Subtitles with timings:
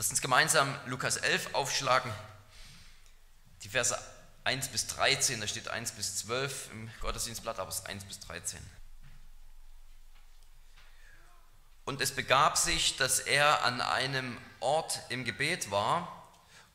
[0.00, 2.10] Lass uns gemeinsam Lukas 11 aufschlagen.
[3.62, 3.94] Die Verse
[4.44, 8.18] 1 bis 13, da steht 1 bis 12 im Gottesdienstblatt, aber es ist 1 bis
[8.20, 8.58] 13.
[11.84, 16.26] Und es begab sich, dass er an einem Ort im Gebet war,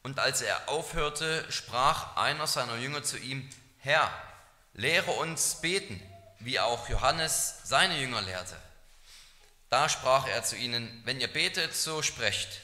[0.04, 3.50] und als er aufhörte, sprach einer seiner Jünger zu ihm,
[3.80, 4.08] Herr,
[4.74, 6.00] lehre uns beten,
[6.42, 8.56] wie auch Johannes seine Jünger lehrte.
[9.72, 12.62] Da sprach er zu ihnen, wenn ihr betet, so sprecht,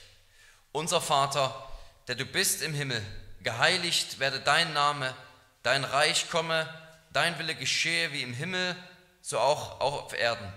[0.71, 1.67] unser Vater,
[2.07, 3.05] der du bist im Himmel,
[3.43, 5.15] geheiligt werde dein Name,
[5.63, 6.67] dein Reich komme,
[7.13, 8.75] dein Wille geschehe wie im Himmel,
[9.21, 10.51] so auch, auch auf Erden.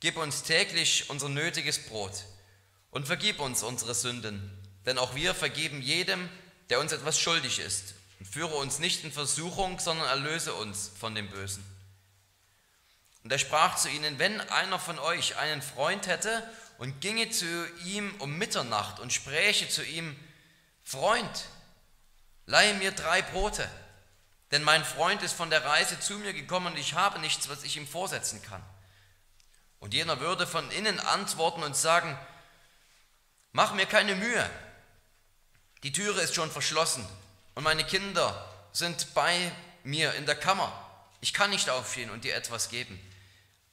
[0.00, 2.24] Gib uns täglich unser nötiges Brot
[2.90, 4.50] und vergib uns unsere Sünden,
[4.86, 6.28] denn auch wir vergeben jedem,
[6.70, 7.94] der uns etwas schuldig ist.
[8.18, 11.64] Und führe uns nicht in Versuchung, sondern erlöse uns von dem Bösen.
[13.22, 16.42] Und er sprach zu ihnen, wenn einer von euch einen Freund hätte
[16.78, 17.44] und ginge zu
[17.84, 20.16] ihm um Mitternacht und spräche zu ihm,
[20.84, 21.44] Freund,
[22.46, 23.68] leihe mir drei Brote,
[24.52, 27.64] denn mein Freund ist von der Reise zu mir gekommen und ich habe nichts, was
[27.64, 28.62] ich ihm vorsetzen kann.
[29.80, 32.18] Und jener würde von innen antworten und sagen,
[33.52, 34.48] mach mir keine Mühe,
[35.82, 37.06] die Türe ist schon verschlossen
[37.54, 39.52] und meine Kinder sind bei
[39.84, 40.72] mir in der Kammer.
[41.20, 42.98] Ich kann nicht aufstehen und dir etwas geben.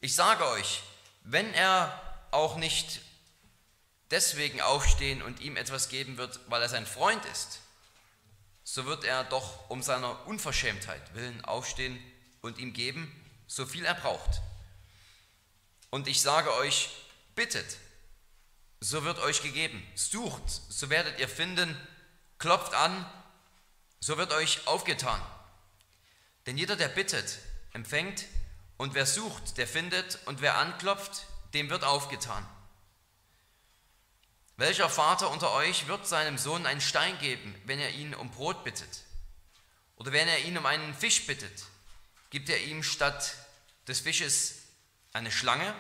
[0.02, 0.82] Ich sage euch,
[1.24, 2.02] wenn er
[2.36, 3.02] auch nicht
[4.12, 7.60] deswegen aufstehen und ihm etwas geben wird, weil er sein Freund ist,
[8.64, 12.00] so wird er doch um seiner Unverschämtheit willen aufstehen
[12.42, 13.12] und ihm geben,
[13.48, 14.42] so viel er braucht.
[15.90, 16.90] Und ich sage euch,
[17.36, 17.78] bittet,
[18.80, 21.76] so wird euch gegeben, sucht, so werdet ihr finden,
[22.38, 23.06] klopft an,
[24.00, 25.22] so wird euch aufgetan.
[26.46, 27.40] Denn jeder, der bittet,
[27.74, 28.26] empfängt,
[28.78, 31.26] und wer sucht, der findet, und wer anklopft,
[31.56, 32.46] dem wird aufgetan.
[34.58, 38.64] Welcher Vater unter euch wird seinem Sohn einen Stein geben, wenn er ihn um Brot
[38.64, 39.04] bittet?
[39.96, 41.66] Oder wenn er ihn um einen Fisch bittet,
[42.30, 43.36] gibt er ihm statt
[43.88, 44.56] des Fisches
[45.14, 45.74] eine Schlange?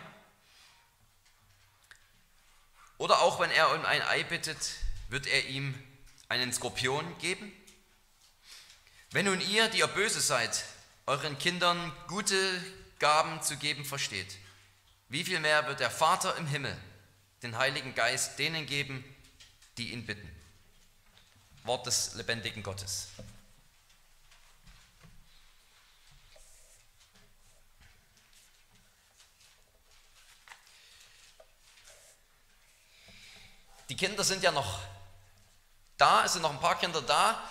[2.97, 4.75] Oder auch wenn er um ein Ei bittet,
[5.09, 5.77] wird er ihm
[6.29, 7.51] einen Skorpion geben?
[9.11, 10.65] Wenn nun ihr, die ihr böse seid,
[11.05, 12.35] euren Kindern gute
[12.99, 14.37] Gaben zu geben versteht,
[15.09, 16.75] wie viel mehr wird der Vater im Himmel
[17.43, 19.03] den Heiligen Geist denen geben,
[19.77, 20.29] die ihn bitten.
[21.63, 23.09] Wort des lebendigen Gottes.
[33.89, 34.79] Die Kinder sind ja noch
[35.97, 37.41] da, es sind noch ein paar Kinder da,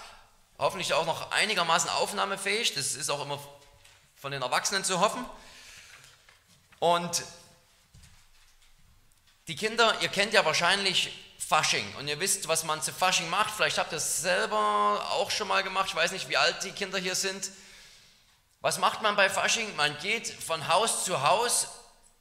[0.59, 3.39] hoffentlich auch noch einigermaßen aufnahmefähig, das ist auch immer
[4.17, 5.25] von den Erwachsenen zu hoffen.
[6.81, 7.25] Und
[9.49, 13.51] die Kinder, ihr kennt ja wahrscheinlich Fasching und ihr wisst, was man zu Fasching macht.
[13.55, 15.89] Vielleicht habt ihr es selber auch schon mal gemacht.
[15.89, 17.51] Ich weiß nicht, wie alt die Kinder hier sind.
[18.61, 19.77] Was macht man bei Fasching?
[19.77, 21.69] Man geht von Haus zu Haus,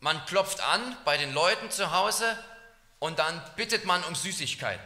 [0.01, 2.37] man klopft an bei den Leuten zu Hause
[2.99, 4.85] und dann bittet man um Süßigkeiten.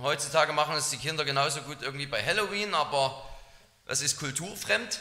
[0.00, 3.26] Heutzutage machen es die Kinder genauso gut irgendwie bei Halloween, aber
[3.86, 5.00] das ist kulturfremd.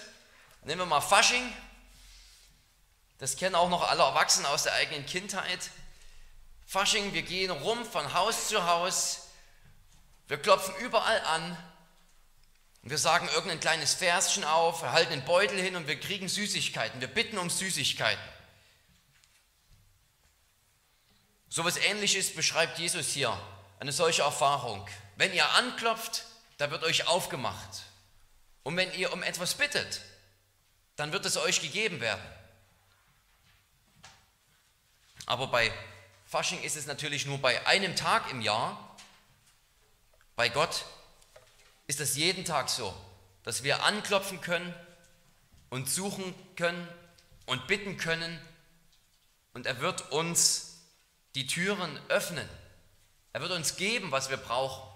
[0.64, 1.44] Nehmen wir mal Fasching.
[3.18, 5.72] Das kennen auch noch alle Erwachsenen aus der eigenen Kindheit.
[6.72, 9.28] Fasching, wir gehen rum von Haus zu Haus,
[10.30, 11.58] wir klopfen überall an,
[12.84, 17.02] wir sagen irgendein kleines Verschen auf, wir halten den Beutel hin und wir kriegen Süßigkeiten,
[17.02, 18.24] wir bitten um Süßigkeiten.
[21.50, 23.38] So etwas ähnliches beschreibt Jesus hier,
[23.82, 24.88] eine solche Erfahrung.
[25.18, 26.24] Wenn ihr anklopft,
[26.58, 27.84] da wird euch aufgemacht.
[28.64, 30.00] Und wenn ihr um etwas bittet,
[30.96, 32.24] dann wird es euch gegeben werden.
[35.26, 35.70] Aber bei
[36.32, 38.96] Fasching ist es natürlich nur bei einem Tag im Jahr.
[40.38, 40.86] Bei Gott
[41.88, 42.96] ist es jeden Tag so,
[43.44, 44.74] dass wir anklopfen können
[45.70, 46.88] und suchen können
[47.48, 48.40] und bitten können
[49.52, 50.78] und er wird uns
[51.36, 52.48] die Türen öffnen.
[53.34, 54.90] Er wird uns geben, was wir brauchen.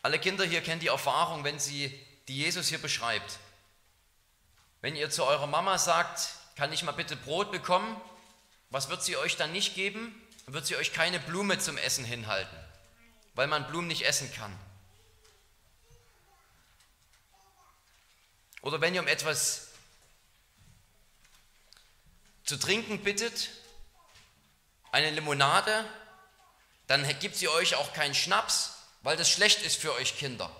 [0.00, 1.88] Alle Kinder hier kennen die Erfahrung, wenn sie,
[2.28, 3.38] die Jesus hier beschreibt.
[4.80, 8.00] Wenn ihr zu eurer Mama sagt, kann ich mal bitte Brot bekommen,
[8.70, 10.14] was wird sie euch dann nicht geben?
[10.44, 12.56] Dann wird sie euch keine Blume zum Essen hinhalten,
[13.34, 14.56] weil man Blumen nicht essen kann.
[18.62, 19.68] Oder wenn ihr um etwas
[22.44, 23.50] zu trinken bittet,
[24.92, 25.84] eine Limonade,
[26.86, 30.50] dann gibt sie euch auch keinen Schnaps, weil das schlecht ist für euch Kinder.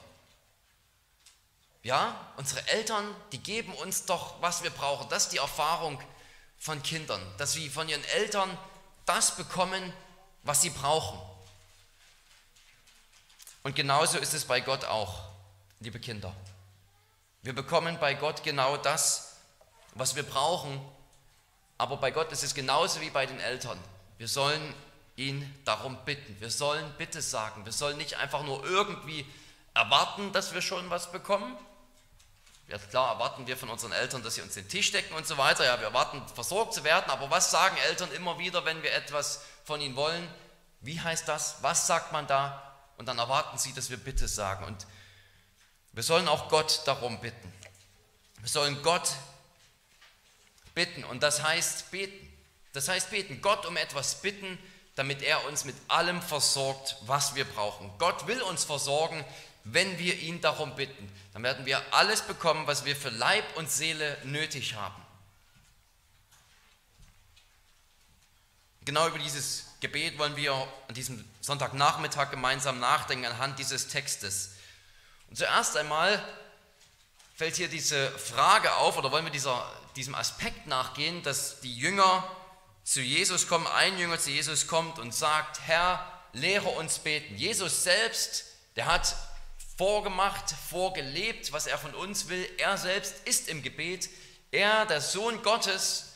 [1.83, 5.09] Ja, unsere Eltern, die geben uns doch, was wir brauchen.
[5.09, 6.01] Das ist die Erfahrung
[6.59, 8.57] von Kindern, dass sie von ihren Eltern
[9.07, 9.93] das bekommen,
[10.43, 11.19] was sie brauchen.
[13.63, 15.23] Und genauso ist es bei Gott auch,
[15.81, 16.35] liebe Kinder.
[17.43, 19.37] Wir bekommen bei Gott genau das,
[19.95, 20.81] was wir brauchen,
[21.79, 23.79] aber bei Gott ist es genauso wie bei den Eltern.
[24.19, 24.75] Wir sollen
[25.17, 26.37] ihn darum bitten.
[26.41, 27.65] Wir sollen Bitte sagen.
[27.65, 29.27] Wir sollen nicht einfach nur irgendwie
[29.75, 31.57] erwarten, dass wir schon was bekommen.
[32.71, 35.37] Ja, klar erwarten wir von unseren Eltern, dass sie uns den Tisch decken und so
[35.37, 35.65] weiter.
[35.65, 37.11] Ja, wir erwarten, versorgt zu werden.
[37.11, 40.29] Aber was sagen Eltern immer wieder, wenn wir etwas von ihnen wollen?
[40.81, 41.57] Wie heißt das?
[41.63, 42.63] Was sagt man da?
[42.97, 44.65] Und dann erwarten sie, dass wir Bitte sagen.
[44.67, 44.87] Und
[45.93, 47.53] wir sollen auch Gott darum bitten.
[48.39, 49.11] Wir sollen Gott
[50.73, 51.03] bitten.
[51.03, 52.33] Und das heißt beten.
[52.73, 53.43] Das heißt beten.
[53.43, 54.57] Gott um etwas bitten,
[54.95, 57.91] damit er uns mit allem versorgt, was wir brauchen.
[57.99, 59.25] Gott will uns versorgen,
[59.65, 61.11] wenn wir ihn darum bitten.
[61.33, 65.01] Dann werden wir alles bekommen, was wir für Leib und Seele nötig haben.
[68.85, 70.53] Genau über dieses Gebet wollen wir
[70.89, 74.53] an diesem Sonntagnachmittag gemeinsam nachdenken anhand dieses Textes.
[75.29, 76.23] Und zuerst einmal
[77.37, 82.29] fällt hier diese Frage auf, oder wollen wir dieser, diesem Aspekt nachgehen, dass die Jünger
[82.83, 87.37] zu Jesus kommen, ein Jünger zu Jesus kommt und sagt, Herr, lehre uns beten.
[87.37, 88.45] Jesus selbst,
[88.77, 89.15] der hat
[89.81, 92.47] vorgemacht, vorgelebt, was er von uns will.
[92.59, 94.11] Er selbst ist im Gebet.
[94.51, 96.13] Er, der Sohn Gottes,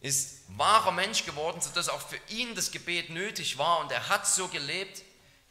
[0.00, 4.26] ist wahrer Mensch geworden, sodass auch für ihn das Gebet nötig war und er hat
[4.26, 5.02] so gelebt.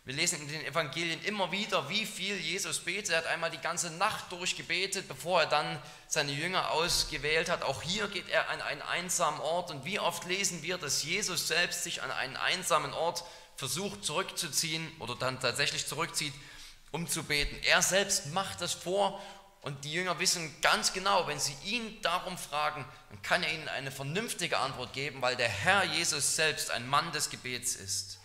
[0.06, 3.12] Wir lesen in den Evangelien immer wieder, wie viel Jesus betet.
[3.12, 7.62] Er hat einmal die ganze Nacht durchgebetet, bevor er dann seine Jünger ausgewählt hat.
[7.62, 9.70] Auch hier geht er an einen einsamen Ort.
[9.70, 13.24] Und wie oft lesen wir, dass Jesus selbst sich an einen einsamen Ort
[13.56, 16.34] versucht zurückzuziehen oder dann tatsächlich zurückzieht,
[16.92, 17.56] um zu beten.
[17.64, 19.22] Er selbst macht das vor
[19.62, 23.68] und die Jünger wissen ganz genau, wenn sie ihn darum fragen, dann kann er ihnen
[23.70, 28.18] eine vernünftige Antwort geben, weil der Herr Jesus selbst ein Mann des Gebets ist.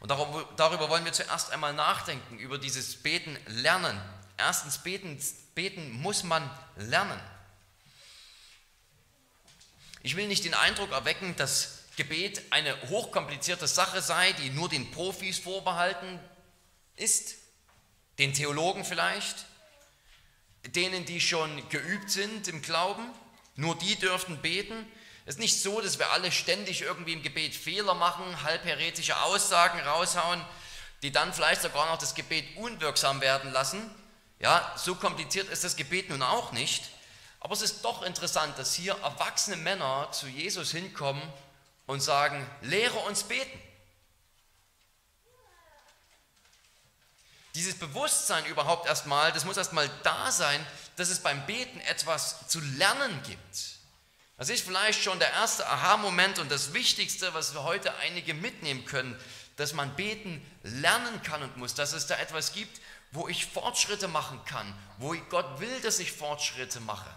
[0.00, 4.00] Und darüber wollen wir zuerst einmal nachdenken, über dieses Beten lernen.
[4.36, 5.20] Erstens, beten,
[5.54, 7.20] beten muss man lernen.
[10.02, 14.90] Ich will nicht den Eindruck erwecken, dass Gebet eine hochkomplizierte Sache sei, die nur den
[14.90, 16.20] Profis vorbehalten
[16.96, 17.36] ist,
[18.18, 19.46] den Theologen vielleicht,
[20.66, 23.10] denen, die schon geübt sind im Glauben,
[23.54, 24.74] nur die dürften beten.
[25.24, 29.80] Es ist nicht so, dass wir alle ständig irgendwie im Gebet Fehler machen, halbheretische Aussagen
[29.80, 30.44] raushauen,
[31.02, 33.90] die dann vielleicht sogar noch das Gebet unwirksam werden lassen.
[34.38, 36.84] Ja, so kompliziert ist das Gebet nun auch nicht.
[37.40, 41.22] Aber es ist doch interessant, dass hier erwachsene Männer zu Jesus hinkommen
[41.86, 43.62] und sagen, lehre uns beten.
[47.54, 50.64] Dieses Bewusstsein überhaupt erstmal, das muss erstmal da sein,
[50.96, 53.76] dass es beim Beten etwas zu lernen gibt.
[54.36, 58.84] Das ist vielleicht schon der erste Aha-Moment und das Wichtigste, was wir heute einige mitnehmen
[58.84, 59.18] können,
[59.56, 62.78] dass man beten lernen kann und muss, dass es da etwas gibt,
[63.12, 67.08] wo ich Fortschritte machen kann, wo Gott will, dass ich Fortschritte mache.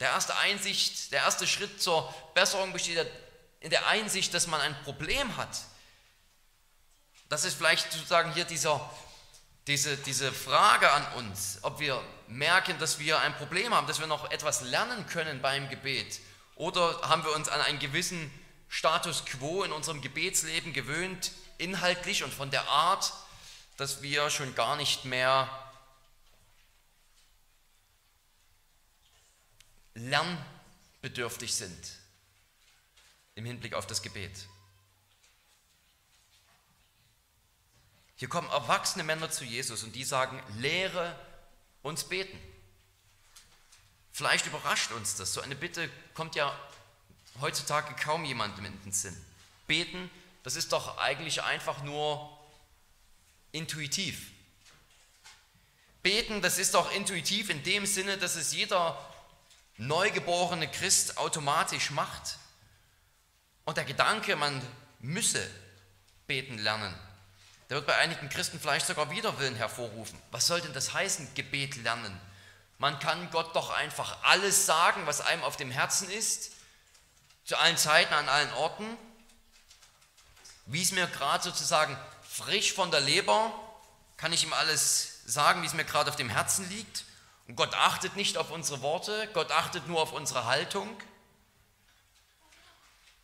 [0.00, 3.06] Der erste Einsicht, der erste Schritt zur Besserung besteht
[3.60, 5.60] in der Einsicht, dass man ein Problem hat.
[7.28, 8.90] Das ist vielleicht sozusagen hier dieser
[9.66, 14.06] diese, diese Frage an uns, ob wir merken, dass wir ein Problem haben, dass wir
[14.06, 16.20] noch etwas lernen können beim Gebet
[16.56, 18.30] oder haben wir uns an einen gewissen
[18.68, 23.12] Status quo in unserem Gebetsleben gewöhnt, inhaltlich und von der Art,
[23.76, 25.48] dass wir schon gar nicht mehr
[29.94, 31.98] lernbedürftig sind
[33.34, 34.46] im Hinblick auf das Gebet.
[38.16, 41.18] Hier kommen erwachsene Männer zu Jesus und die sagen, lehre
[41.82, 42.38] uns beten.
[44.12, 45.32] Vielleicht überrascht uns das.
[45.32, 46.54] So eine Bitte kommt ja
[47.40, 49.16] heutzutage kaum jemandem in den Sinn.
[49.66, 50.10] Beten,
[50.42, 52.38] das ist doch eigentlich einfach nur
[53.52, 54.30] intuitiv.
[56.02, 58.98] Beten, das ist doch intuitiv in dem Sinne, dass es jeder
[59.80, 62.36] neugeborene Christ automatisch macht.
[63.64, 64.60] Und der Gedanke, man
[65.00, 65.48] müsse
[66.26, 66.94] beten lernen,
[67.68, 70.18] der wird bei einigen Christen vielleicht sogar Widerwillen hervorrufen.
[70.32, 72.20] Was soll denn das heißen, Gebet lernen?
[72.78, 76.52] Man kann Gott doch einfach alles sagen, was einem auf dem Herzen ist,
[77.44, 78.96] zu allen Zeiten, an allen Orten,
[80.66, 81.96] wie es mir gerade sozusagen
[82.28, 83.52] frisch von der Leber,
[84.16, 87.04] kann ich ihm alles sagen, wie es mir gerade auf dem Herzen liegt.
[87.50, 90.88] Und Gott achtet nicht auf unsere Worte, Gott achtet nur auf unsere Haltung.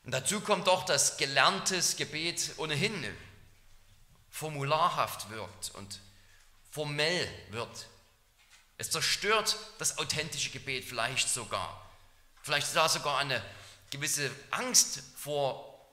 [0.02, 3.16] Und dazu kommt doch, dass gelerntes Gebet ohnehin
[4.28, 6.00] formularhaft wirkt und
[6.72, 7.86] formell wird.
[8.78, 11.88] Es zerstört das authentische Gebet vielleicht sogar.
[12.42, 13.40] Vielleicht ist da sogar eine
[13.92, 15.86] gewisse Angst vor,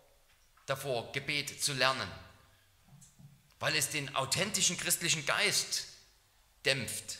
[0.65, 2.11] davor, Gebet zu lernen,
[3.59, 5.85] weil es den authentischen christlichen Geist
[6.65, 7.19] dämpft.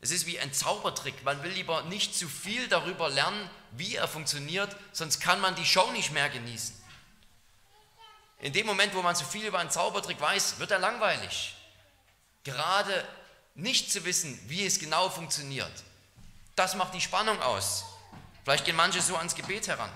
[0.00, 1.24] Es ist wie ein Zaubertrick.
[1.24, 5.66] Man will lieber nicht zu viel darüber lernen, wie er funktioniert, sonst kann man die
[5.66, 6.74] Show nicht mehr genießen.
[8.40, 11.56] In dem Moment, wo man zu viel über einen Zaubertrick weiß, wird er langweilig.
[12.44, 13.06] Gerade
[13.54, 15.72] nicht zu wissen, wie es genau funktioniert,
[16.54, 17.84] das macht die Spannung aus.
[18.44, 19.90] Vielleicht gehen manche so ans Gebet heran.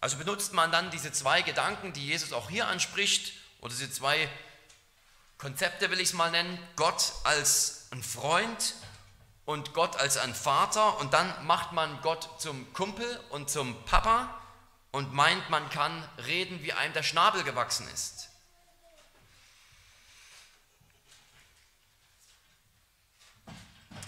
[0.00, 4.28] Also benutzt man dann diese zwei Gedanken, die Jesus auch hier anspricht, oder diese zwei
[5.38, 8.74] Konzepte will ich es mal nennen, Gott als ein Freund
[9.44, 14.40] und Gott als ein Vater und dann macht man Gott zum Kumpel und zum Papa
[14.92, 18.30] und meint, man kann reden, wie einem der Schnabel gewachsen ist.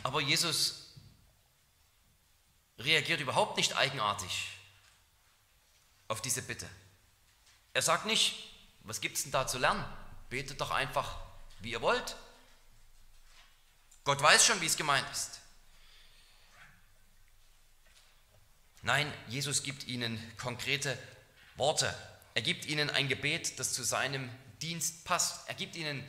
[0.02, 0.94] Aber Jesus
[2.78, 4.49] reagiert überhaupt nicht eigenartig
[6.08, 6.66] auf diese Bitte.
[7.75, 8.50] Er sagt nicht,
[8.85, 9.85] was gibt es denn da zu lernen?
[10.30, 11.16] Betet doch einfach,
[11.61, 12.16] wie ihr wollt.
[14.04, 15.40] Gott weiß schon, wie es gemeint ist.
[18.82, 20.97] Nein, Jesus gibt ihnen konkrete
[21.56, 21.94] Worte.
[22.35, 24.30] Er gibt ihnen ein Gebet, das zu seinem
[24.62, 25.49] Dienst passt.
[25.49, 26.04] Er gibt ihnen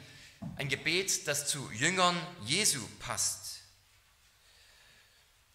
[0.56, 3.62] ein Gebet, das zu Jüngern Jesu passt.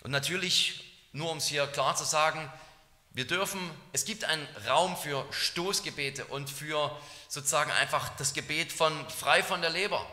[0.02, 2.52] Und natürlich, nur um es hier klar zu sagen,
[3.12, 3.58] wir dürfen,
[3.92, 7.00] es gibt einen Raum für Stoßgebete und für
[7.34, 10.06] sozusagen einfach das Gebet von frei von der Leber.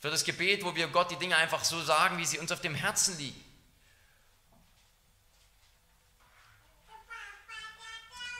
[0.00, 2.60] Für das Gebet, wo wir Gott die Dinge einfach so sagen, wie sie uns auf
[2.60, 3.44] dem Herzen liegen.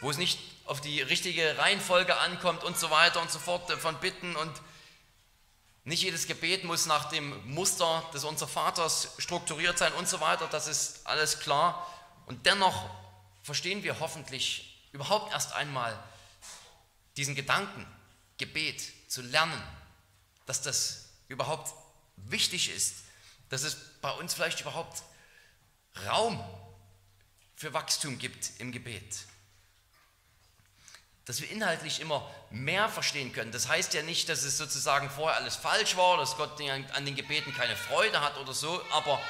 [0.01, 3.99] Wo es nicht auf die richtige Reihenfolge ankommt und so weiter und so fort von
[3.99, 4.53] Bitten und
[5.83, 10.47] nicht jedes Gebet muss nach dem Muster des Unser Vaters strukturiert sein und so weiter,
[10.47, 11.85] das ist alles klar.
[12.27, 12.89] Und dennoch
[13.43, 15.99] verstehen wir hoffentlich überhaupt erst einmal
[17.19, 17.85] diesen Gedanken,
[18.39, 19.61] Gebet zu lernen,
[20.47, 21.75] dass das überhaupt
[22.17, 22.95] wichtig ist,
[23.51, 25.03] dass es bei uns vielleicht überhaupt
[26.07, 26.43] Raum
[27.57, 29.27] für Wachstum gibt im Gebet.
[31.25, 33.51] Dass wir inhaltlich immer mehr verstehen können.
[33.51, 37.17] Das heißt ja nicht, dass es sozusagen vorher alles falsch war, dass Gott an den
[37.17, 39.21] Gebeten keine Freude hat oder so, aber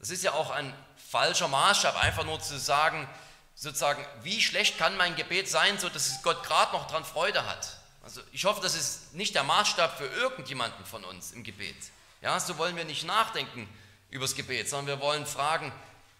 [0.00, 3.08] das ist ja auch ein falscher Maßstab, einfach nur zu sagen,
[3.54, 7.78] sozusagen, wie schlecht kann mein Gebet sein, so dass Gott gerade noch daran Freude hat.
[8.02, 11.76] Also ich hoffe, das ist nicht der Maßstab für irgendjemanden von uns im Gebet.
[12.20, 13.68] Ja, so wollen wir nicht nachdenken
[14.10, 15.72] über das Gebet, sondern wir wollen fragen,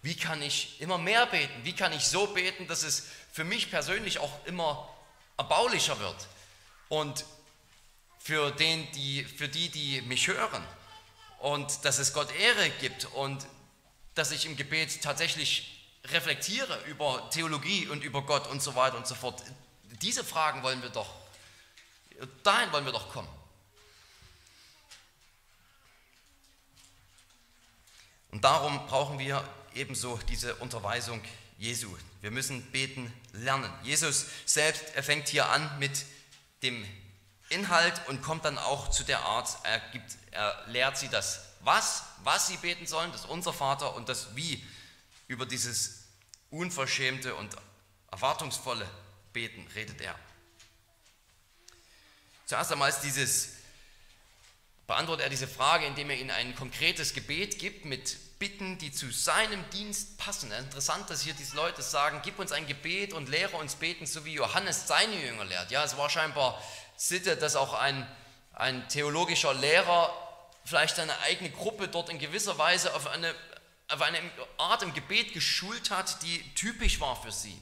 [0.03, 1.65] wie kann ich immer mehr beten?
[1.65, 4.89] Wie kann ich so beten, dass es für mich persönlich auch immer
[5.37, 6.29] erbaulicher wird?
[6.89, 7.25] Und
[8.19, 10.65] für, den, die, für die, die mich hören.
[11.39, 13.47] Und dass es Gott Ehre gibt und
[14.15, 19.07] dass ich im Gebet tatsächlich reflektiere über Theologie und über Gott und so weiter und
[19.07, 19.43] so fort.
[20.01, 21.09] Diese Fragen wollen wir doch,
[22.43, 23.29] dahin wollen wir doch kommen.
[28.31, 31.23] Und darum brauchen wir ebenso diese Unterweisung
[31.59, 31.95] Jesu.
[32.23, 33.71] Wir müssen beten lernen.
[33.83, 36.05] Jesus selbst, fängt hier an mit
[36.63, 36.85] dem
[37.51, 42.03] Inhalt und kommt dann auch zu der Art, er, gibt, er lehrt sie das was,
[42.25, 44.65] was sie beten sollen, das unser Vater und das wie
[45.33, 46.05] über dieses
[46.51, 47.57] unverschämte und
[48.11, 48.87] erwartungsvolle
[49.33, 50.15] Beten redet er.
[52.45, 53.55] Zuerst einmal dieses,
[54.87, 59.11] beantwortet er diese Frage, indem er ihnen ein konkretes Gebet gibt mit Bitten, die zu
[59.11, 60.53] seinem Dienst passen.
[60.53, 64.27] Interessant, dass hier diese Leute sagen, gib uns ein Gebet und lehre uns beten, so
[64.27, 65.71] wie Johannes seine Jünger lehrt.
[65.71, 66.63] Ja, es war scheinbar
[66.97, 68.07] Sitte, dass auch ein,
[68.53, 70.13] ein theologischer Lehrer
[70.65, 73.35] vielleicht seine eigene Gruppe dort in gewisser Weise auf eine,
[73.93, 74.19] auf eine
[74.59, 77.61] Art im Gebet geschult hat, die typisch war für sie.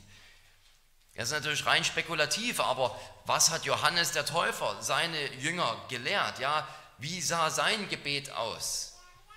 [1.14, 6.38] Das ist natürlich rein spekulativ, aber was hat Johannes der Täufer, seine Jünger, gelehrt?
[6.38, 6.66] Ja,
[6.98, 8.94] wie sah sein Gebet aus?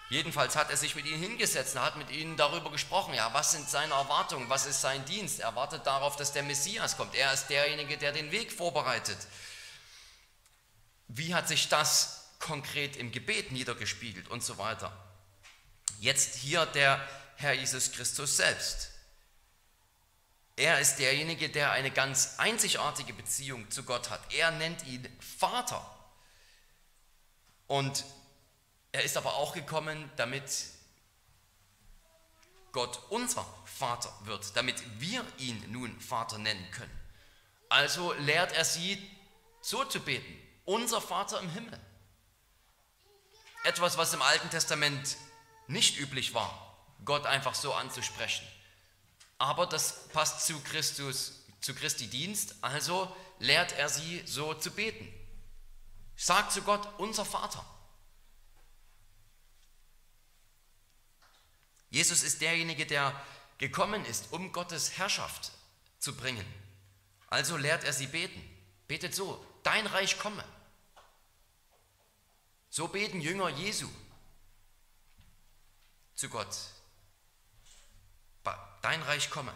[0.09, 3.15] Jedenfalls hat er sich mit ihnen hingesetzt hat mit ihnen darüber gesprochen.
[3.15, 4.49] Ja, was sind seine Erwartungen?
[4.49, 5.39] Was ist sein Dienst?
[5.39, 7.15] Er wartet darauf, dass der Messias kommt.
[7.15, 9.17] Er ist derjenige, der den Weg vorbereitet.
[11.07, 14.91] Wie hat sich das konkret im Gebet niedergespiegelt und so weiter.
[16.03, 16.99] Jetzt hier der
[17.37, 18.91] Herr Jesus Christus selbst.
[20.57, 24.19] Er ist derjenige, der eine ganz einzigartige Beziehung zu Gott hat.
[24.33, 25.81] Er nennt ihn Vater.
[27.67, 28.03] Und
[28.91, 30.65] er ist aber auch gekommen, damit
[32.73, 36.99] Gott unser Vater wird, damit wir ihn nun Vater nennen können.
[37.69, 39.01] Also lehrt er sie
[39.61, 41.79] so zu beten, unser Vater im Himmel.
[43.63, 45.15] Etwas, was im Alten Testament
[45.73, 48.47] nicht üblich war, Gott einfach so anzusprechen.
[49.37, 55.11] Aber das passt zu Christus, zu Christi Dienst, also lehrt er sie so zu beten.
[56.15, 57.65] Sagt zu Gott, unser Vater.
[61.89, 63.13] Jesus ist derjenige, der
[63.57, 65.51] gekommen ist, um Gottes Herrschaft
[65.99, 66.45] zu bringen.
[67.27, 68.41] Also lehrt er sie beten.
[68.87, 70.43] Betet so, dein Reich komme.
[72.69, 73.87] So beten Jünger Jesu
[76.23, 76.55] zu Gott.
[78.81, 79.53] Dein Reich komme.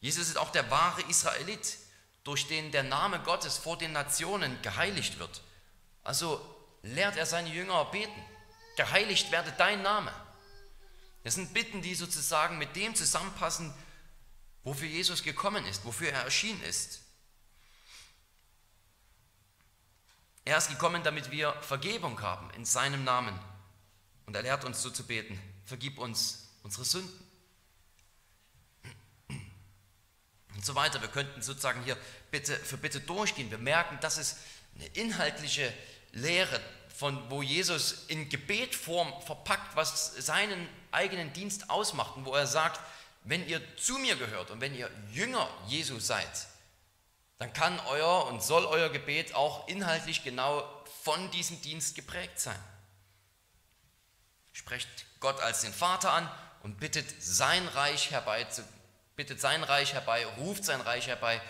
[0.00, 1.78] Jesus ist auch der wahre Israelit,
[2.24, 5.42] durch den der Name Gottes vor den Nationen geheiligt wird.
[6.04, 6.40] Also
[6.82, 8.24] lehrt er seine Jünger beten.
[8.76, 10.12] Geheiligt werde dein Name.
[11.24, 13.72] Das sind Bitten, die sozusagen mit dem zusammenpassen,
[14.64, 17.00] wofür Jesus gekommen ist, wofür er erschienen ist.
[20.46, 23.38] Er ist gekommen, damit wir Vergebung haben in seinem Namen.
[24.26, 27.28] Und er lehrt uns so zu beten, vergib uns unsere Sünden.
[30.54, 31.00] Und so weiter.
[31.00, 31.96] Wir könnten sozusagen hier
[32.30, 33.50] Bitte für Bitte durchgehen.
[33.50, 34.38] Wir merken, das ist
[34.74, 35.72] eine inhaltliche
[36.12, 42.46] Lehre, von wo Jesus in Gebetform verpackt, was seinen eigenen Dienst ausmacht und wo er
[42.46, 42.80] sagt,
[43.24, 46.48] wenn ihr zu mir gehört und wenn ihr Jünger Jesu seid,
[47.38, 50.66] dann kann euer und soll euer Gebet auch inhaltlich genau
[51.02, 52.58] von diesem Dienst geprägt sein.
[54.52, 54.88] Sprecht
[55.20, 56.30] Gott als den Vater an
[56.62, 58.46] und bittet sein Reich herbei,
[59.16, 61.40] bittet sein Reich herbei, ruft sein Reich herbei,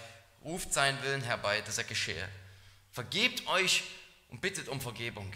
[0.43, 2.29] ruft seinen Willen herbei, dass er geschehe.
[2.93, 3.85] Vergebt euch
[4.29, 5.33] und bittet um Vergebung.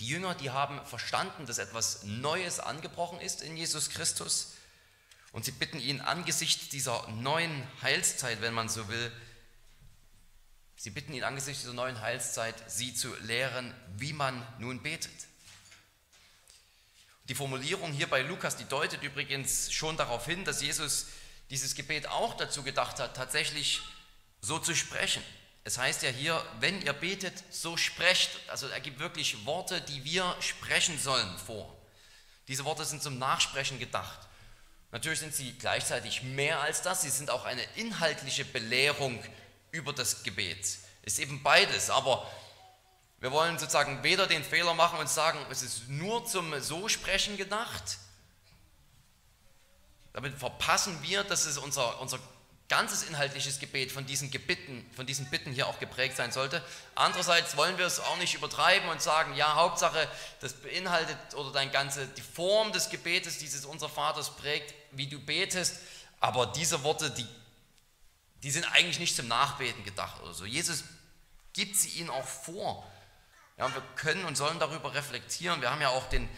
[0.00, 4.54] Die Jünger, die haben verstanden, dass etwas Neues angebrochen ist in Jesus Christus.
[5.30, 9.12] Und sie bitten ihn angesichts dieser neuen Heilszeit, wenn man so will,
[10.82, 15.12] sie bitten ihn angesichts dieser neuen Heilszeit, sie zu lehren, wie man nun betet.
[17.28, 21.06] Die Formulierung hier bei Lukas, die deutet übrigens schon darauf hin, dass Jesus
[21.50, 23.80] dieses Gebet auch dazu gedacht hat, tatsächlich
[24.40, 25.22] so zu sprechen.
[25.62, 28.30] Es heißt ja hier, wenn ihr betet, so sprecht.
[28.48, 31.72] Also er gibt wirklich Worte, die wir sprechen sollen vor.
[32.48, 34.18] Diese Worte sind zum Nachsprechen gedacht.
[34.90, 37.02] Natürlich sind sie gleichzeitig mehr als das.
[37.02, 39.22] Sie sind auch eine inhaltliche Belehrung
[39.72, 40.78] über das Gebet.
[41.02, 41.90] Ist eben beides.
[41.90, 42.30] Aber
[43.20, 47.98] wir wollen sozusagen weder den Fehler machen und sagen, es ist nur zum So-Sprechen gedacht.
[50.12, 52.18] Damit verpassen wir, dass es unser, unser
[52.68, 56.62] ganzes inhaltliches Gebet von diesen Gebitten, von diesen Bitten hier auch geprägt sein sollte.
[56.94, 60.08] Andererseits wollen wir es auch nicht übertreiben und sagen, ja, Hauptsache,
[60.40, 65.18] das beinhaltet oder dein ganze, die Form des Gebetes dieses unser Vaters prägt, wie du
[65.18, 65.80] betest,
[66.20, 67.26] aber diese Worte, die,
[68.42, 70.44] die sind eigentlich nicht zum Nachbeten gedacht oder so.
[70.44, 70.84] Jesus
[71.52, 72.86] gibt sie ihnen auch vor.
[73.58, 75.60] Ja, und wir können und sollen darüber reflektieren.
[75.60, 76.28] Wir haben ja auch den,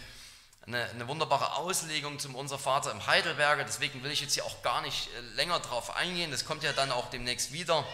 [0.67, 4.63] eine, eine, wunderbare Auslegung zum Unser Vater im Heidelberger, deswegen will ich jetzt hier auch
[4.63, 6.31] gar nicht äh, länger drauf eingehen.
[6.31, 7.87] Das kommt ja dann auch demnächst wieder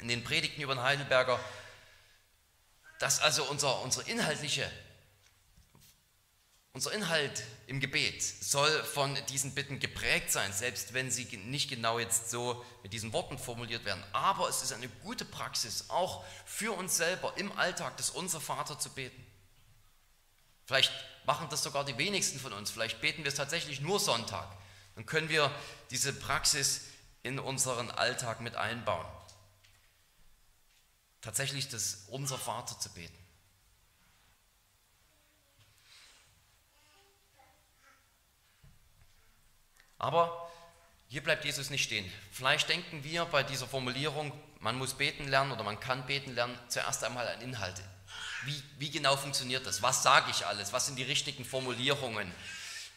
[0.00, 1.38] in den Predigten über den Heidelberger,
[2.98, 4.70] dass also unser, unsere inhaltliche,
[6.74, 11.98] unser Inhalt im Gebet soll von diesen Bitten geprägt sein, selbst wenn sie nicht genau
[11.98, 14.02] jetzt so mit diesen Worten formuliert werden.
[14.12, 18.78] Aber es ist eine gute Praxis, auch für uns selber im Alltag das Unser Vater
[18.78, 19.26] zu beten.
[20.64, 20.92] Vielleicht
[21.26, 22.70] machen das sogar die wenigsten von uns.
[22.70, 24.48] Vielleicht beten wir es tatsächlich nur Sonntag.
[24.94, 25.54] Dann können wir
[25.90, 26.82] diese Praxis
[27.22, 29.06] in unseren Alltag mit einbauen.
[31.20, 33.21] Tatsächlich das Unser Vater zu beten.
[40.02, 40.50] Aber
[41.08, 42.10] hier bleibt Jesus nicht stehen.
[42.32, 46.58] Vielleicht denken wir bei dieser Formulierung, man muss beten lernen oder man kann beten lernen,
[46.68, 47.82] zuerst einmal an Inhalte.
[48.44, 49.80] Wie, wie genau funktioniert das?
[49.80, 50.72] Was sage ich alles?
[50.72, 52.32] Was sind die richtigen Formulierungen?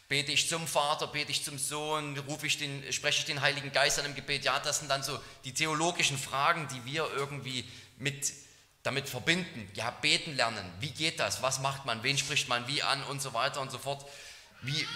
[0.08, 3.70] Bete ich zum Vater, bete ich zum Sohn, rufe ich den, spreche ich den Heiligen
[3.70, 4.44] Geist an im Gebet?
[4.44, 7.64] Ja, das sind dann so die theologischen Fragen, die wir irgendwie
[7.98, 8.32] mit,
[8.82, 9.70] damit verbinden.
[9.74, 11.40] Ja, beten lernen, wie geht das?
[11.40, 12.02] Was macht man?
[12.02, 13.04] Wen spricht man wie an?
[13.04, 14.04] Und so weiter und so fort.
[14.62, 14.86] Wie,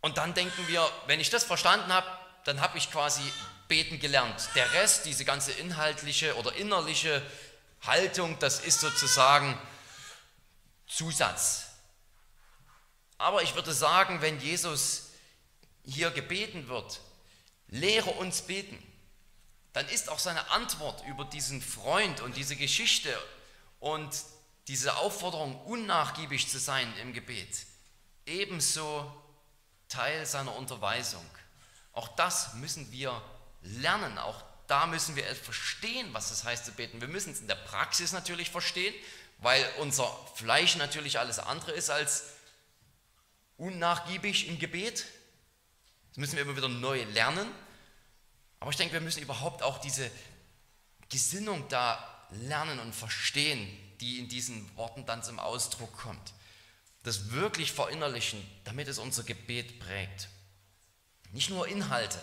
[0.00, 2.06] und dann denken wir, wenn ich das verstanden habe,
[2.44, 3.22] dann habe ich quasi
[3.66, 4.48] beten gelernt.
[4.54, 7.22] Der Rest, diese ganze inhaltliche oder innerliche
[7.82, 9.58] Haltung, das ist sozusagen
[10.86, 11.66] Zusatz.
[13.18, 15.10] Aber ich würde sagen, wenn Jesus
[15.84, 17.00] hier gebeten wird,
[17.68, 18.82] lehre uns beten,
[19.72, 23.16] dann ist auch seine Antwort über diesen Freund und diese Geschichte
[23.80, 24.10] und
[24.68, 27.66] diese Aufforderung, unnachgiebig zu sein im Gebet,
[28.26, 29.10] ebenso
[29.88, 31.24] Teil seiner Unterweisung.
[31.92, 33.20] Auch das müssen wir
[33.62, 37.00] lernen, auch da müssen wir verstehen, was es heißt zu beten.
[37.00, 38.94] Wir müssen es in der Praxis natürlich verstehen,
[39.38, 42.24] weil unser Fleisch natürlich alles andere ist als
[43.56, 45.06] unnachgiebig im Gebet.
[46.10, 47.48] Das müssen wir immer wieder neu lernen.
[48.60, 50.10] Aber ich denke, wir müssen überhaupt auch diese
[51.08, 53.68] Gesinnung da lernen und verstehen,
[54.00, 56.32] die in diesen Worten dann zum Ausdruck kommt.
[57.08, 60.28] Das wirklich verinnerlichen, damit es unser Gebet prägt.
[61.32, 62.20] Nicht nur Inhalte,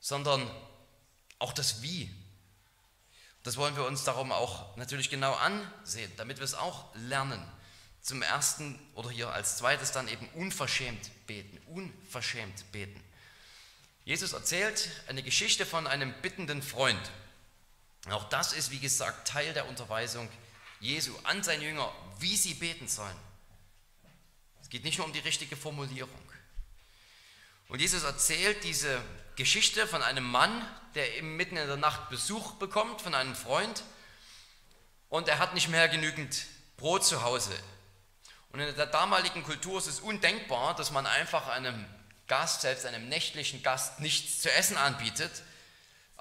[0.00, 0.50] sondern
[1.38, 2.10] auch das Wie.
[3.42, 7.46] Das wollen wir uns darum auch natürlich genau ansehen, damit wir es auch lernen.
[8.00, 13.04] Zum ersten oder hier als zweites dann eben unverschämt beten, unverschämt beten.
[14.06, 17.10] Jesus erzählt eine Geschichte von einem bittenden Freund.
[18.08, 20.30] Auch das ist, wie gesagt, Teil der Unterweisung
[20.80, 23.33] Jesu an seine Jünger, wie sie beten sollen.
[24.64, 26.32] Es geht nicht nur um die richtige Formulierung.
[27.68, 28.98] Und Jesus erzählt diese
[29.36, 33.84] Geschichte von einem Mann, der eben mitten in der Nacht Besuch bekommt von einem Freund
[35.10, 36.46] und er hat nicht mehr genügend
[36.78, 37.52] Brot zu Hause.
[38.52, 41.84] Und in der damaligen Kultur ist es undenkbar, dass man einfach einem
[42.26, 45.42] Gast, selbst einem nächtlichen Gast, nichts zu essen anbietet.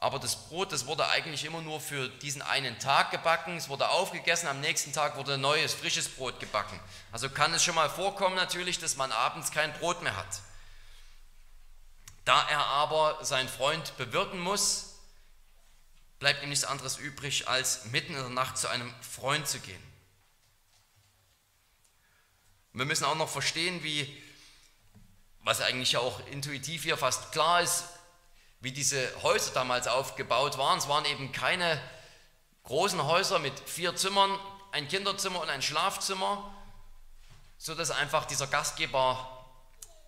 [0.03, 3.87] Aber das Brot, das wurde eigentlich immer nur für diesen einen Tag gebacken, es wurde
[3.87, 6.77] aufgegessen, am nächsten Tag wurde neues, frisches Brot gebacken.
[7.13, 10.41] Also kann es schon mal vorkommen natürlich, dass man abends kein Brot mehr hat.
[12.25, 14.95] Da er aber seinen Freund bewirten muss,
[16.19, 19.83] bleibt ihm nichts anderes übrig, als mitten in der Nacht zu einem Freund zu gehen.
[22.73, 24.21] Wir müssen auch noch verstehen, wie
[25.45, 27.85] was eigentlich ja auch intuitiv hier fast klar ist,
[28.63, 30.79] wie diese Häuser damals aufgebaut waren.
[30.79, 31.79] Es waren eben keine
[32.63, 34.39] großen Häuser mit vier Zimmern,
[34.71, 36.49] ein Kinderzimmer und ein Schlafzimmer,
[37.57, 39.45] sodass einfach dieser Gastgeber,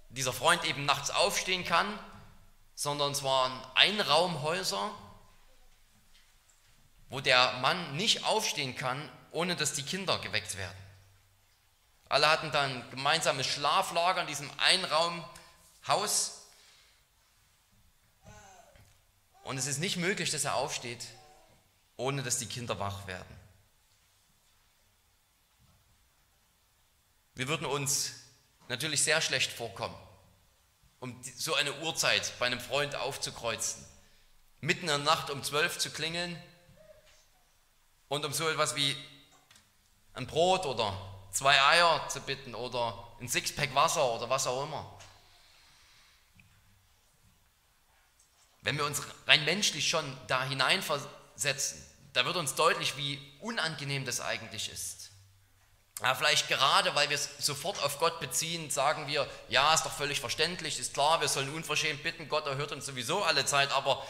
[0.07, 1.99] dieser Freund eben nachts aufstehen kann,
[2.75, 4.89] sondern es waren Einraumhäuser,
[7.09, 10.77] wo der Mann nicht aufstehen kann, ohne dass die Kinder geweckt werden.
[12.07, 16.34] Alle hatten dann gemeinsames Schlaflager in diesem Einraumhaus.
[19.45, 21.05] Und es ist nicht möglich, dass er aufsteht,
[21.97, 23.39] ohne dass die Kinder wach werden.
[27.35, 28.13] Wir würden uns
[28.69, 29.95] natürlich sehr schlecht vorkommen,
[30.99, 33.85] um so eine Uhrzeit bei einem Freund aufzukreuzen,
[34.61, 36.41] mitten in der Nacht um zwölf zu klingeln
[38.07, 38.97] und um so etwas wie
[40.13, 40.99] ein Brot oder
[41.31, 44.94] zwei Eier zu bitten oder ein Sixpack Wasser oder was auch immer.
[48.65, 54.21] Wenn wir uns rein menschlich schon da hineinversetzen, da wird uns deutlich, wie unangenehm das
[54.21, 55.11] eigentlich ist.
[56.01, 59.93] Ja, vielleicht gerade, weil wir es sofort auf Gott beziehen, sagen wir, ja, ist doch
[59.93, 64.03] völlig verständlich, ist klar, wir sollen unverschämt bitten, Gott erhört uns sowieso alle Zeit, aber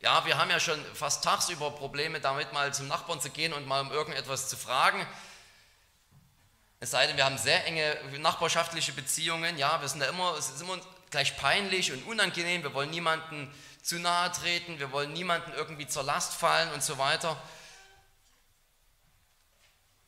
[0.00, 3.68] ja, wir haben ja schon fast tagsüber Probleme damit, mal zum Nachbarn zu gehen und
[3.68, 5.06] mal um irgendetwas zu fragen.
[6.80, 9.56] Es sei denn, wir haben sehr enge nachbarschaftliche Beziehungen.
[9.58, 12.64] Ja, wir sind da immer, es ist immer gleich peinlich und unangenehm.
[12.64, 16.98] Wir wollen niemanden zu nahe treten, wir wollen niemanden irgendwie zur Last fallen und so
[16.98, 17.32] weiter.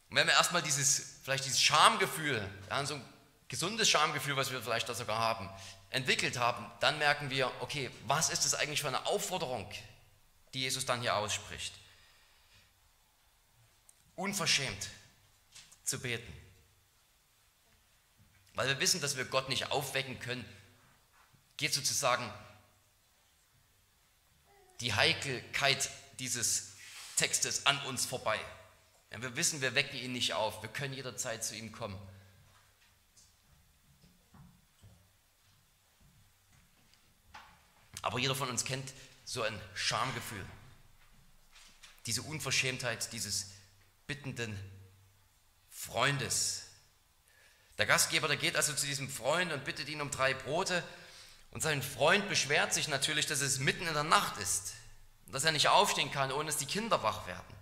[0.08, 3.04] Und wenn wir erstmal dieses, vielleicht dieses Schamgefühl, ja, so ein
[3.48, 5.50] gesundes Schamgefühl, was wir vielleicht da sogar haben,
[5.90, 9.68] entwickelt haben, dann merken wir, okay, was ist das eigentlich für eine Aufforderung,
[10.52, 11.74] die Jesus dann hier ausspricht?
[14.14, 14.88] Unverschämt
[15.84, 16.32] zu beten.
[18.54, 20.44] Weil wir wissen, dass wir Gott nicht aufwecken können,
[21.56, 22.32] geht sozusagen
[24.80, 26.72] die Heikelkeit dieses
[27.16, 28.38] Textes an uns vorbei.
[29.10, 30.62] Ja, wir wissen, wir wecken ihn nicht auf.
[30.62, 31.98] Wir können jederzeit zu ihm kommen.
[38.02, 38.92] Aber jeder von uns kennt
[39.24, 40.44] so ein Schamgefühl.
[42.06, 43.52] Diese Unverschämtheit dieses
[44.06, 44.58] bittenden
[45.70, 46.64] Freundes,
[47.78, 50.84] der Gastgeber, der geht also zu diesem Freund und bittet ihn um drei Brote.
[51.54, 54.74] Und sein Freund beschwert sich natürlich, dass es mitten in der Nacht ist.
[55.26, 57.54] Und dass er nicht aufstehen kann, ohne dass die Kinder wach werden.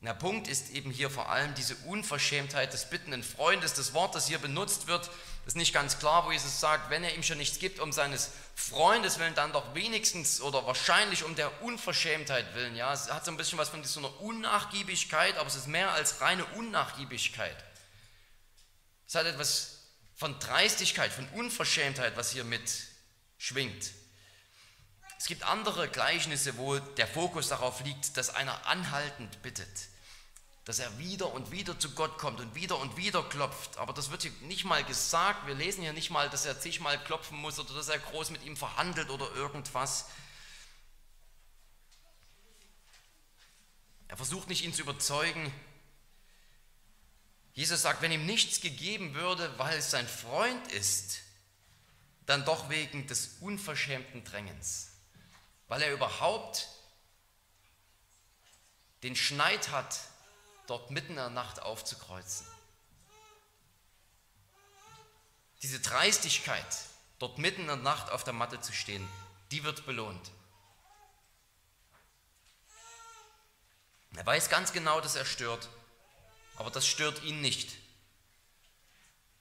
[0.00, 3.74] Der Punkt ist eben hier vor allem diese Unverschämtheit des bittenden Freundes.
[3.74, 5.10] Das Wort, das hier benutzt wird,
[5.46, 8.30] ist nicht ganz klar, wo Jesus sagt, wenn er ihm schon nichts gibt, um seines
[8.54, 12.74] Freundes willen, dann doch wenigstens oder wahrscheinlich um der Unverschämtheit willen.
[12.76, 15.90] Ja, es hat so ein bisschen was von so einer Unnachgiebigkeit, aber es ist mehr
[15.92, 17.56] als reine Unnachgiebigkeit.
[19.06, 19.71] Es hat etwas
[20.22, 22.62] von Dreistigkeit, von Unverschämtheit, was hier mit
[23.38, 23.90] schwingt.
[25.18, 29.88] Es gibt andere Gleichnisse, wo der Fokus darauf liegt, dass einer anhaltend bittet,
[30.64, 33.78] dass er wieder und wieder zu Gott kommt und wieder und wieder klopft.
[33.78, 35.48] Aber das wird hier nicht mal gesagt.
[35.48, 38.44] Wir lesen hier nicht mal, dass er zigmal klopfen muss oder dass er groß mit
[38.44, 40.06] ihm verhandelt oder irgendwas.
[44.06, 45.52] Er versucht nicht, ihn zu überzeugen.
[47.54, 51.20] Jesus sagt, wenn ihm nichts gegeben würde, weil es sein Freund ist,
[52.26, 54.92] dann doch wegen des unverschämten Drängens
[55.72, 56.68] weil er überhaupt
[59.02, 60.00] den Schneid hat,
[60.66, 62.46] dort mitten in der Nacht aufzukreuzen.
[65.62, 66.66] Diese Dreistigkeit,
[67.18, 69.08] dort mitten in der Nacht auf der Matte zu stehen,
[69.50, 70.30] die wird belohnt.
[74.14, 75.70] Er weiß ganz genau, dass er stört,
[76.56, 77.72] aber das stört ihn nicht.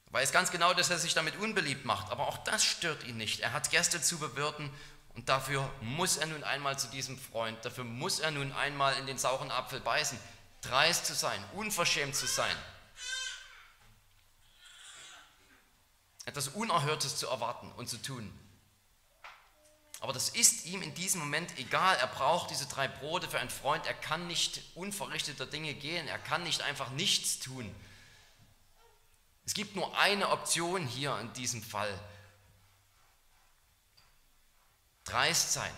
[0.08, 3.18] Er weiß ganz genau, dass er sich damit unbeliebt macht, aber auch das stört ihn
[3.18, 3.40] nicht.
[3.40, 4.70] Er hat Gäste zu bewirten
[5.14, 9.08] und dafür muss er nun einmal zu diesem Freund, dafür muss er nun einmal in
[9.08, 10.20] den sauren Apfel beißen,
[10.62, 12.56] dreist zu sein, unverschämt zu sein,
[16.26, 18.32] etwas Unerhörtes zu erwarten und zu tun.
[20.02, 21.96] Aber das ist ihm in diesem Moment egal.
[21.98, 23.86] Er braucht diese drei Brote für einen Freund.
[23.86, 26.08] Er kann nicht unverrichteter Dinge gehen.
[26.08, 27.74] Er kann nicht einfach nichts tun.
[29.46, 31.98] Es gibt nur eine Option hier in diesem Fall
[35.04, 35.74] dreist sein,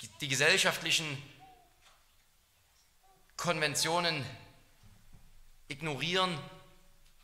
[0.00, 1.20] die, die gesellschaftlichen
[3.36, 4.24] Konventionen
[5.68, 6.38] ignorieren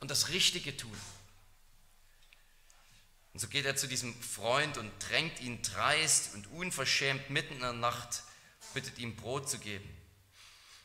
[0.01, 0.99] und das Richtige tun.
[3.33, 7.61] Und so geht er zu diesem Freund und drängt ihn dreist und unverschämt mitten in
[7.61, 8.25] der Nacht,
[8.75, 9.89] bittet ihm Brot zu geben.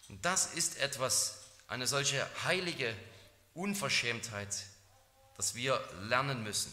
[0.09, 2.95] Und das ist etwas, eine solche heilige
[3.55, 4.65] Unverschämtheit,
[5.37, 6.71] das wir lernen müssen.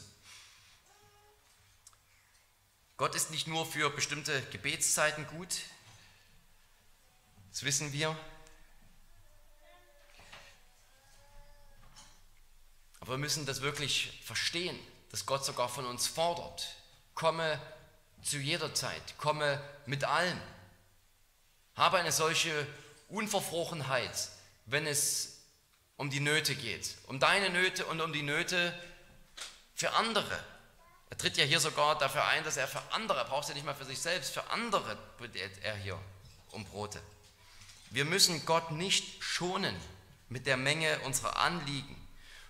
[2.99, 5.63] Gott ist nicht nur für bestimmte Gebetszeiten gut,
[7.51, 8.17] das wissen wir.
[13.01, 14.79] Aber wir müssen das wirklich verstehen,
[15.13, 16.67] dass Gott sogar von uns fordert.
[17.15, 17.61] Komme
[18.23, 20.41] zu jeder Zeit, komme mit allem.
[21.77, 22.67] Habe eine solche
[23.09, 24.31] Unverfrochenheit,
[24.67, 25.43] wenn es
[25.97, 28.75] um die Nöte geht, um deine Nöte und um die Nöte
[29.75, 30.43] für andere.
[31.11, 33.67] Er tritt ja hier sogar dafür ein, dass er für andere, er braucht ja nicht
[33.67, 35.99] mal für sich selbst, für andere bittet er hier
[36.53, 37.03] um Brote.
[37.91, 39.77] Wir müssen Gott nicht schonen
[40.31, 41.97] mit der Menge unserer Anliegen.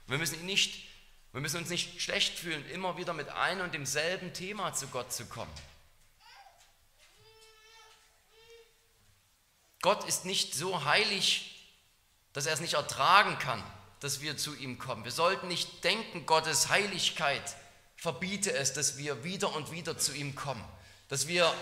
[0.06, 0.84] Wir müssen, ihn nicht,
[1.32, 5.12] wir müssen uns nicht schlecht fühlen, immer wieder mit einem und demselben Thema zu Gott
[5.12, 5.52] zu kommen.
[9.80, 11.72] Gott ist nicht so heilig,
[12.32, 13.62] dass er es nicht ertragen kann,
[14.00, 15.04] dass wir zu ihm kommen.
[15.04, 17.42] Wir sollten nicht denken, Gottes Heiligkeit
[17.96, 20.64] verbiete es, dass wir wieder und wieder zu ihm kommen,
[21.08, 21.52] dass wir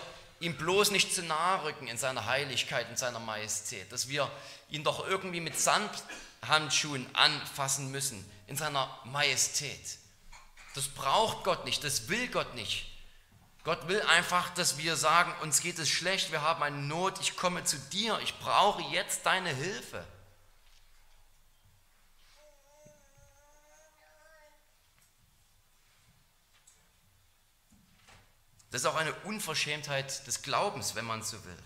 [0.40, 4.30] ihm bloß nicht zu nahe rücken in seiner Heiligkeit, in seiner Majestät, dass wir
[4.70, 9.98] ihn doch irgendwie mit Sandhandschuhen anfassen müssen in seiner Majestät.
[10.74, 12.86] Das braucht Gott nicht, das will Gott nicht.
[13.62, 17.36] Gott will einfach, dass wir sagen, uns geht es schlecht, wir haben eine Not, ich
[17.36, 20.04] komme zu dir, ich brauche jetzt deine Hilfe.
[28.72, 31.58] Das ist auch eine Unverschämtheit des Glaubens, wenn man so will.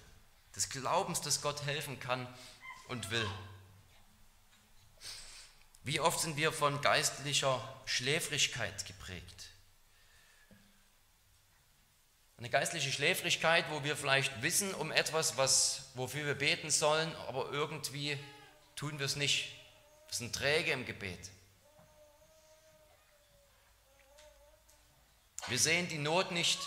[0.54, 2.28] Des Glaubens, dass Gott helfen kann
[2.88, 3.28] und will.
[5.84, 9.50] Wie oft sind wir von geistlicher Schläfrigkeit geprägt?
[12.38, 17.50] Eine geistliche Schläfrigkeit, wo wir vielleicht wissen um etwas, was, wofür wir beten sollen, aber
[17.52, 18.18] irgendwie
[18.76, 19.52] tun wir es nicht.
[20.08, 21.30] Wir sind träge im Gebet.
[25.48, 26.58] Wir sehen die Not nicht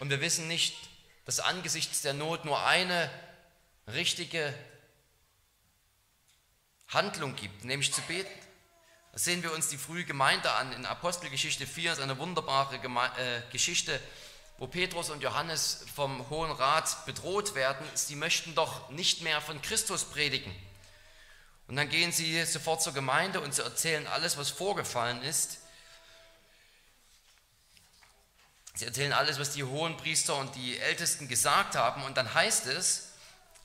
[0.00, 0.76] und wir wissen nicht,
[1.24, 3.10] dass angesichts der Not nur eine
[3.88, 4.52] richtige
[6.88, 8.45] Handlung gibt, nämlich zu beten.
[9.18, 10.74] Sehen wir uns die frühe Gemeinde an.
[10.74, 13.98] In Apostelgeschichte 4 ist eine wunderbare Geme äh, Geschichte,
[14.58, 17.86] wo Petrus und Johannes vom Hohen Rat bedroht werden.
[17.94, 20.54] Sie möchten doch nicht mehr von Christus predigen.
[21.66, 25.60] Und dann gehen sie sofort zur Gemeinde und sie erzählen alles, was vorgefallen ist.
[28.74, 32.04] Sie erzählen alles, was die hohen Priester und die Ältesten gesagt haben.
[32.04, 33.05] Und dann heißt es,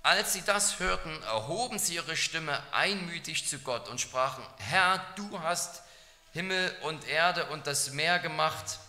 [0.03, 5.39] als sie das hörten, erhoben sie ihre Stimme einmütig zu Gott und sprachen, Herr, du
[5.41, 5.83] hast
[6.33, 8.79] Himmel und Erde und das Meer gemacht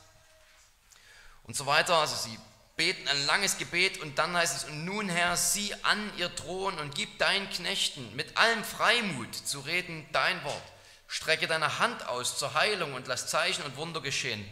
[1.44, 1.96] und so weiter.
[1.96, 2.38] Also sie
[2.76, 6.78] beten ein langes Gebet und dann heißt es, und nun Herr, sieh an ihr Thron
[6.78, 10.62] und gib deinen Knechten mit allem Freimut zu reden dein Wort.
[11.08, 14.48] Strecke deine Hand aus zur Heilung und lass Zeichen und Wunder geschehen.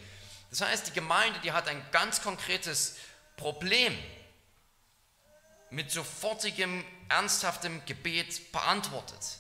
[0.50, 2.96] Das heißt, die Gemeinde, die hat ein ganz konkretes
[3.36, 3.96] Problem
[5.70, 9.38] mit sofortigem, ernsthaftem Gebet beantwortet.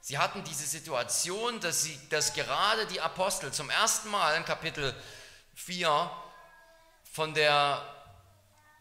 [0.00, 4.94] Sie hatten diese Situation, dass, sie, dass gerade die Apostel zum ersten Mal in Kapitel
[5.54, 6.10] 4
[7.12, 7.84] von der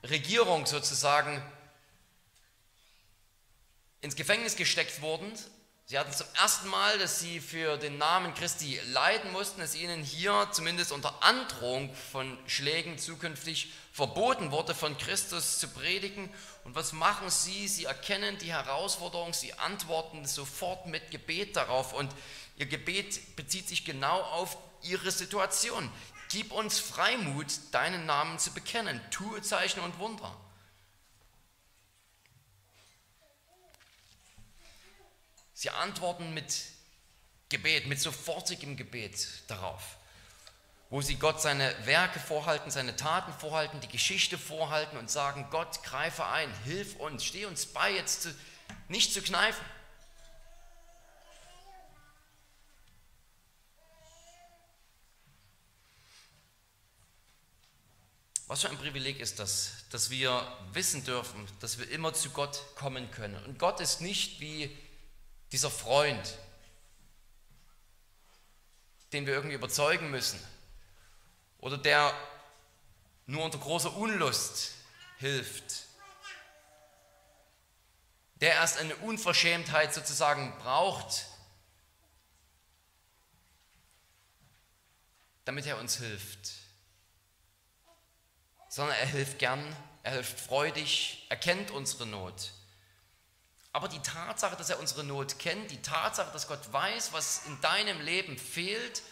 [0.04, 1.42] Regierung sozusagen
[4.02, 5.34] ins Gefängnis gesteckt wurden.
[5.90, 10.04] Sie hatten zum ersten Mal, dass sie für den Namen Christi leiden mussten, dass ihnen
[10.04, 16.30] hier zumindest unter Androhung von Schlägen zukünftig verboten wurde, von Christus zu predigen.
[16.66, 17.70] Und was machen sie?
[17.70, 21.94] Sie erkennen die Herausforderung, sie antworten sofort mit Gebet darauf.
[21.94, 22.14] Und
[22.58, 25.90] ihr Gebet bezieht sich genau auf ihre Situation.
[26.30, 29.00] Gib uns Freimut, deinen Namen zu bekennen.
[29.10, 30.36] Tue Zeichen und Wunder.
[35.60, 36.66] Sie antworten mit
[37.50, 39.98] Gebet, mit sofortigem Gebet darauf,
[40.92, 45.82] wo sie Gott seine Werke vorhalten, seine Taten vorhalten, die Geschichte vorhalten und sagen, Gott,
[45.82, 48.36] greife ein, hilf uns, steh uns bei, jetzt zu,
[48.88, 49.66] nicht zu kneifen.
[58.46, 62.62] Was für ein Privileg ist das, dass wir wissen dürfen, dass wir immer zu Gott
[62.76, 63.44] kommen können.
[63.46, 64.70] Und Gott ist nicht wie
[65.52, 66.38] dieser Freund,
[69.14, 70.40] den wir irgendwie überzeugen müssen
[71.60, 72.14] oder der
[73.26, 74.74] nur unter großer Unlust
[75.18, 75.86] hilft,
[78.36, 81.26] der erst eine Unverschämtheit sozusagen braucht,
[85.46, 86.68] damit er uns hilft
[88.78, 92.52] sondern er hilft gern, er hilft freudig, er kennt unsere Not.
[93.78, 97.62] Aber die Tatsache, dass er unsere Not kennt, die Tatsache, dass Gott weiß, was in
[97.62, 99.04] deinem Leben fehlt,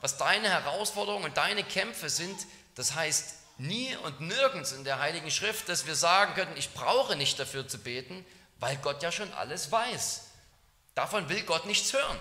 [0.00, 2.36] was deine Herausforderungen und deine Kämpfe sind,
[2.74, 7.14] das heißt nie und nirgends in der Heiligen Schrift, dass wir sagen können, ich brauche
[7.14, 8.26] nicht dafür zu beten,
[8.58, 10.22] weil Gott ja schon alles weiß.
[10.96, 12.20] Davon will Gott nichts hören.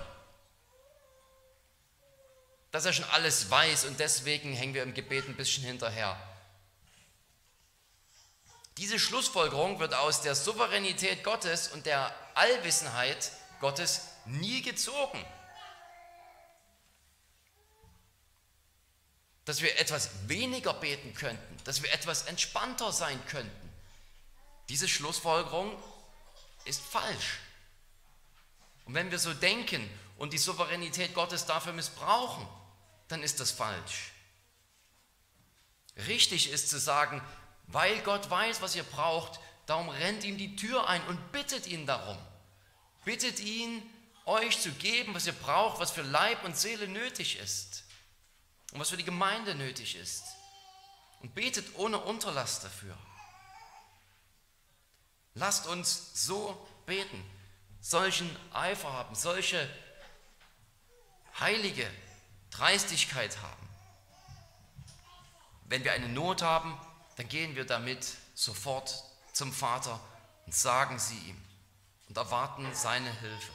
[2.70, 6.22] Dass er schon alles weiß und deswegen hängen wir im Gebet ein bisschen hinterher.
[8.78, 15.24] Diese Schlussfolgerung wird aus der Souveränität Gottes und der Allwissenheit Gottes nie gezogen.
[19.46, 23.74] Dass wir etwas weniger beten könnten, dass wir etwas entspannter sein könnten.
[24.70, 25.76] Diese Schlussfolgerung
[26.66, 27.40] ist falsch.
[28.86, 32.48] Und wenn wir so denken und die Souveränität Gottes dafür missbrauchen,
[33.08, 34.12] dann ist das falsch.
[36.08, 37.22] Richtig ist zu sagen,
[37.72, 41.86] weil Gott weiß, was ihr braucht, darum rennt ihm die Tür ein und bittet ihn
[41.86, 42.18] darum.
[43.06, 43.82] Bittet ihn,
[44.26, 47.84] euch zu geben, was ihr braucht, was für Leib und Seele nötig ist
[48.72, 50.24] und was für die Gemeinde nötig ist.
[51.22, 52.98] Und betet ohne Unterlass dafür.
[55.34, 57.24] Lasst uns so beten,
[57.80, 59.70] solchen Eifer haben, solche
[61.40, 61.90] heilige
[62.50, 63.70] Dreistigkeit haben.
[65.66, 66.78] Wenn wir eine Not haben,
[67.18, 70.00] dann gehen wir damit sofort zum Vater
[70.46, 71.38] und sagen sie ihm
[72.08, 73.52] und erwarten seine Hilfe.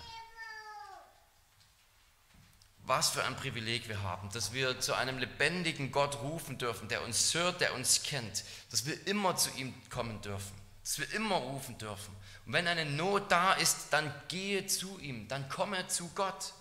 [2.85, 7.03] Was für ein Privileg wir haben, dass wir zu einem lebendigen Gott rufen dürfen, der
[7.03, 11.35] uns hört, der uns kennt, dass wir immer zu ihm kommen dürfen, dass wir immer
[11.35, 12.15] rufen dürfen.
[12.47, 16.53] Und wenn eine Not da ist, dann gehe zu ihm, dann komme zu Gott.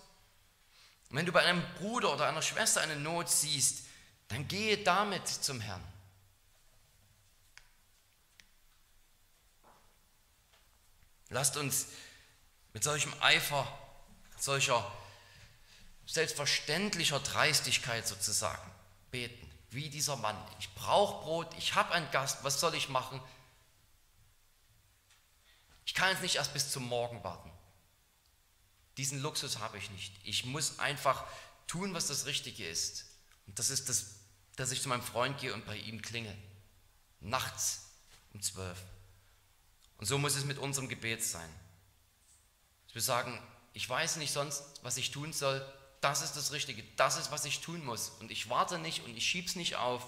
[1.10, 3.84] Und wenn du bei einem Bruder oder einer Schwester eine Not siehst,
[4.26, 5.84] dann gehe damit zum Herrn.
[11.30, 11.86] Lasst uns
[12.72, 13.66] mit solchem Eifer,
[14.38, 14.90] solcher
[16.06, 18.70] selbstverständlicher Dreistigkeit sozusagen
[19.10, 20.36] beten, wie dieser Mann.
[20.60, 23.20] Ich brauche Brot, ich habe einen Gast, was soll ich machen?
[25.84, 27.50] Ich kann jetzt nicht erst bis zum Morgen warten.
[28.96, 30.14] Diesen Luxus habe ich nicht.
[30.24, 31.24] Ich muss einfach
[31.66, 33.04] tun, was das Richtige ist.
[33.46, 34.16] Und das ist das,
[34.56, 36.36] dass ich zu meinem Freund gehe und bei ihm klingel.
[37.20, 37.90] Nachts
[38.32, 38.78] um zwölf.
[39.98, 41.48] Und so muss es mit unserem Gebet sein.
[42.92, 43.38] Wir sagen,
[43.72, 45.62] ich weiß nicht sonst, was ich tun soll,
[46.00, 48.10] das ist das Richtige, das ist, was ich tun muss.
[48.20, 50.02] Und ich warte nicht und ich schiebe es nicht auf.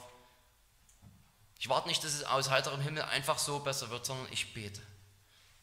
[1.58, 4.80] Ich warte nicht, dass es aus heiterem Himmel einfach so besser wird, sondern ich bete.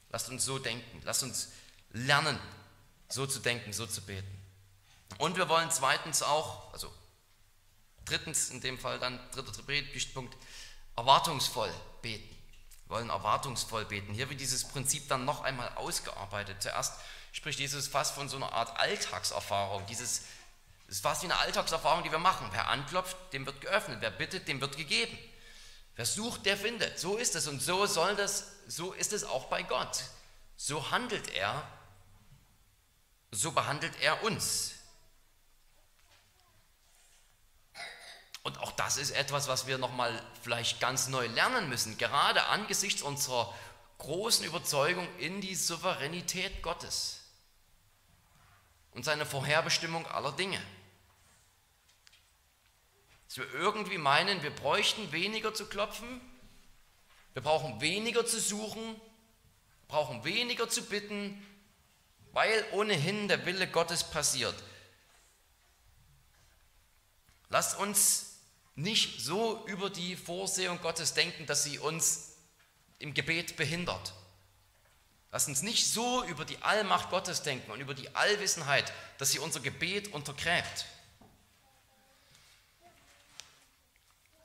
[0.09, 1.49] Lasst uns so denken, lasst uns
[1.91, 2.37] lernen,
[3.09, 4.27] so zu denken, so zu beten.
[5.17, 6.93] Und wir wollen zweitens auch, also
[8.03, 9.51] drittens in dem Fall dann, dritter
[10.13, 10.37] Punkt,
[10.95, 12.34] erwartungsvoll beten.
[12.85, 14.13] Wir wollen erwartungsvoll beten.
[14.13, 16.61] Hier wird dieses Prinzip dann noch einmal ausgearbeitet.
[16.61, 16.93] Zuerst
[17.31, 19.85] spricht Jesus fast von so einer Art Alltagserfahrung.
[19.87, 20.21] Dieses
[20.87, 22.47] ist fast wie eine Alltagserfahrung, die wir machen.
[22.51, 23.97] Wer anklopft, dem wird geöffnet.
[24.01, 25.17] Wer bittet, dem wird gegeben.
[25.95, 26.99] Wer sucht, der findet.
[26.99, 30.03] So ist es und so soll das, so ist es auch bei Gott.
[30.57, 31.67] So handelt er,
[33.31, 34.74] so behandelt er uns.
[38.45, 43.01] Und auch das ist etwas, was wir nochmal vielleicht ganz neu lernen müssen, gerade angesichts
[43.01, 43.51] unserer
[43.97, 47.21] großen Überzeugung in die Souveränität Gottes
[48.91, 50.61] und seine Vorherbestimmung aller Dinge.
[53.27, 56.21] Dass wir irgendwie meinen, wir bräuchten weniger zu klopfen,
[57.33, 59.01] wir brauchen weniger zu suchen,
[59.87, 61.43] brauchen weniger zu bitten,
[62.31, 64.55] weil ohnehin der Wille Gottes passiert.
[67.49, 68.24] Lasst uns
[68.75, 72.33] nicht so über die Vorsehung Gottes denken, dass sie uns
[72.99, 74.13] im Gebet behindert.
[75.31, 79.39] Lasst uns nicht so über die Allmacht Gottes denken und über die Allwissenheit, dass sie
[79.39, 80.85] unser Gebet untergräbt.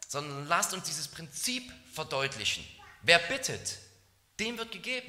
[0.08, 2.64] Sondern lasst uns dieses Prinzip verdeutlichen.
[3.02, 3.78] Wer bittet,
[4.40, 5.08] dem wird gegeben.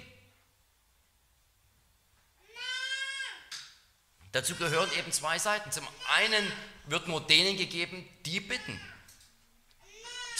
[4.31, 5.71] Dazu gehören eben zwei Seiten.
[5.71, 6.51] Zum einen
[6.85, 8.79] wird nur denen gegeben, die bitten.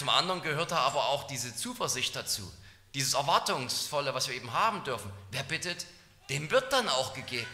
[0.01, 2.51] Zum anderen gehört da aber auch diese Zuversicht dazu,
[2.95, 5.13] dieses Erwartungsvolle, was wir eben haben dürfen.
[5.29, 5.85] Wer bittet,
[6.27, 7.45] dem wird dann auch gegeben.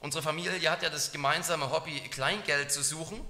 [0.00, 3.24] Unsere Familie hat ja das gemeinsame Hobby, Kleingeld zu suchen.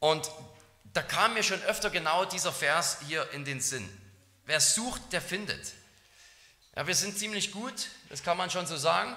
[0.00, 0.30] Und
[0.92, 3.88] da kam mir schon öfter genau dieser Vers hier in den Sinn.
[4.44, 5.72] Wer sucht, der findet.
[6.76, 9.16] Ja, wir sind ziemlich gut, das kann man schon so sagen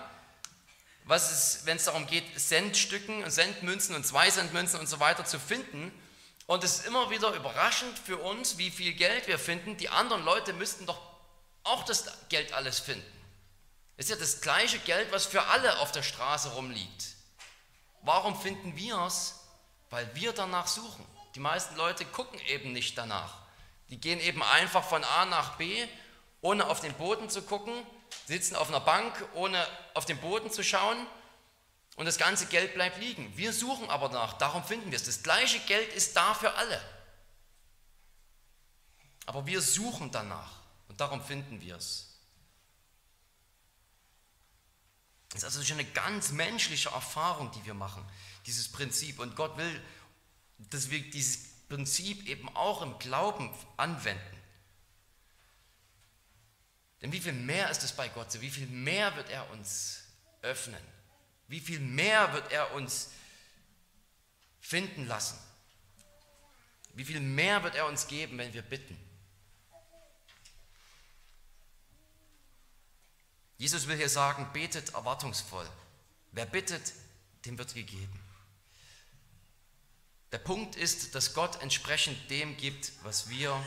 [1.05, 5.91] was es, wenn es darum geht, Centstücken, Centmünzen und Zwei-Cent-Münzen und so weiter zu finden,
[6.47, 9.77] und es ist immer wieder überraschend für uns, wie viel Geld wir finden.
[9.77, 10.99] Die anderen Leute müssten doch
[11.63, 13.11] auch das Geld alles finden.
[13.97, 17.15] Es ist ja das gleiche Geld, was für alle auf der Straße rumliegt.
[18.01, 19.39] Warum finden wir es?
[19.89, 21.05] Weil wir danach suchen.
[21.33, 23.37] Die meisten Leute gucken eben nicht danach.
[23.89, 25.87] Die gehen eben einfach von A nach B,
[26.41, 27.73] ohne auf den Boden zu gucken,
[28.25, 29.65] sitzen auf einer Bank, ohne
[29.95, 31.07] auf den Boden zu schauen
[31.95, 33.35] und das ganze Geld bleibt liegen.
[33.37, 35.05] Wir suchen aber danach, darum finden wir es.
[35.05, 36.81] Das gleiche Geld ist da für alle.
[39.25, 42.11] Aber wir suchen danach und darum finden wir es.
[45.29, 48.05] Das ist also schon eine ganz menschliche Erfahrung, die wir machen,
[48.45, 49.19] dieses Prinzip.
[49.19, 49.81] Und Gott will,
[50.57, 54.21] dass wir dieses Prinzip eben auch im Glauben anwenden.
[57.01, 58.41] Denn wie viel mehr ist es bei Gott so?
[58.41, 60.03] Wie viel mehr wird er uns
[60.41, 60.81] öffnen?
[61.47, 63.11] Wie viel mehr wird er uns
[64.59, 65.37] finden lassen?
[66.93, 68.97] Wie viel mehr wird er uns geben, wenn wir bitten?
[73.57, 75.69] Jesus will hier sagen, betet erwartungsvoll.
[76.31, 76.93] Wer bittet,
[77.45, 78.19] dem wird gegeben.
[80.31, 83.65] Der Punkt ist, dass Gott entsprechend dem gibt, was wir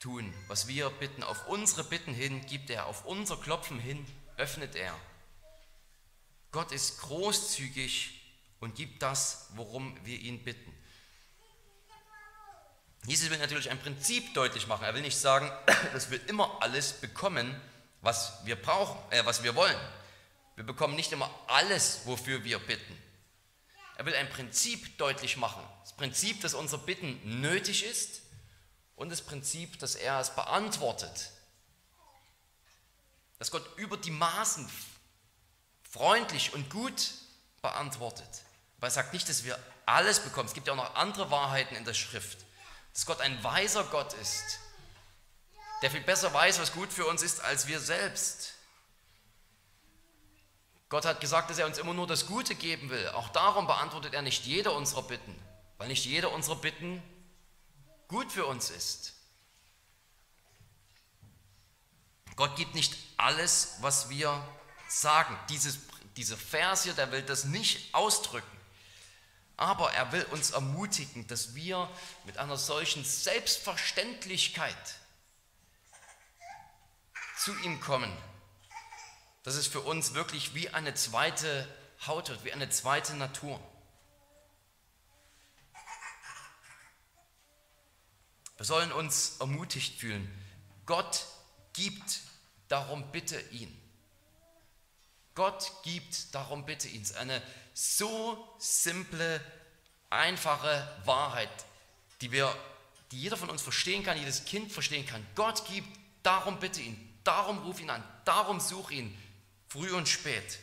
[0.00, 1.22] tun, was wir bitten.
[1.22, 4.94] Auf unsere Bitten hin gibt er, auf unser Klopfen hin öffnet er.
[6.56, 8.18] Gott ist großzügig
[8.60, 10.74] und gibt das, worum wir ihn bitten.
[13.04, 14.84] Jesus will natürlich ein Prinzip deutlich machen.
[14.86, 15.52] Er will nicht sagen,
[15.92, 17.60] dass wir immer alles bekommen,
[18.00, 19.76] was wir brauchen, äh, was wir wollen.
[20.54, 22.96] Wir bekommen nicht immer alles, wofür wir bitten.
[23.98, 25.62] Er will ein Prinzip deutlich machen.
[25.82, 28.22] Das Prinzip, dass unser Bitten nötig ist
[28.94, 31.32] und das Prinzip, dass er es beantwortet.
[33.38, 34.66] Dass Gott über die Maßen
[35.96, 37.12] freundlich und gut
[37.62, 38.28] beantwortet.
[38.78, 40.46] Aber er sagt nicht, dass wir alles bekommen.
[40.46, 42.38] Es gibt ja auch noch andere Wahrheiten in der Schrift.
[42.92, 44.60] Dass Gott ein weiser Gott ist,
[45.82, 48.54] der viel besser weiß, was gut für uns ist, als wir selbst.
[50.88, 53.08] Gott hat gesagt, dass er uns immer nur das Gute geben will.
[53.08, 55.36] Auch darum beantwortet er nicht jede unserer Bitten,
[55.78, 57.02] weil nicht jede unserer Bitten
[58.08, 59.14] gut für uns ist.
[62.36, 64.46] Gott gibt nicht alles, was wir
[65.00, 65.38] sagen.
[65.48, 65.78] Dieses,
[66.16, 68.46] dieser Vers hier, der will das nicht ausdrücken.
[69.56, 71.90] Aber er will uns ermutigen, dass wir
[72.24, 74.76] mit einer solchen Selbstverständlichkeit
[77.38, 78.14] zu ihm kommen,
[79.44, 81.66] dass es für uns wirklich wie eine zweite
[82.06, 83.60] Haut wird, wie eine zweite Natur.
[88.56, 90.30] Wir sollen uns ermutigt fühlen.
[90.86, 91.26] Gott
[91.72, 92.20] gibt,
[92.68, 93.85] darum bitte ihn.
[95.36, 97.06] Gott gibt, darum bitte ihn.
[97.20, 97.40] Eine
[97.72, 99.40] so simple,
[100.10, 101.48] einfache Wahrheit,
[102.20, 102.52] die, wir,
[103.12, 105.24] die jeder von uns verstehen kann, jedes Kind verstehen kann.
[105.36, 105.88] Gott gibt,
[106.24, 107.18] darum bitte ihn.
[107.22, 108.02] Darum ruf ihn an.
[108.24, 109.16] Darum such ihn.
[109.68, 110.58] Früh und spät.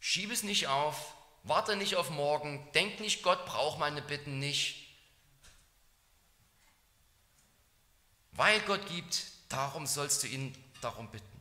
[0.00, 1.16] Schieb es nicht auf,
[1.46, 2.66] Warte nicht auf morgen.
[2.74, 4.84] Denk nicht, Gott braucht meine Bitten nicht.
[8.32, 11.35] Weil Gott gibt, darum sollst du ihn darum bitten.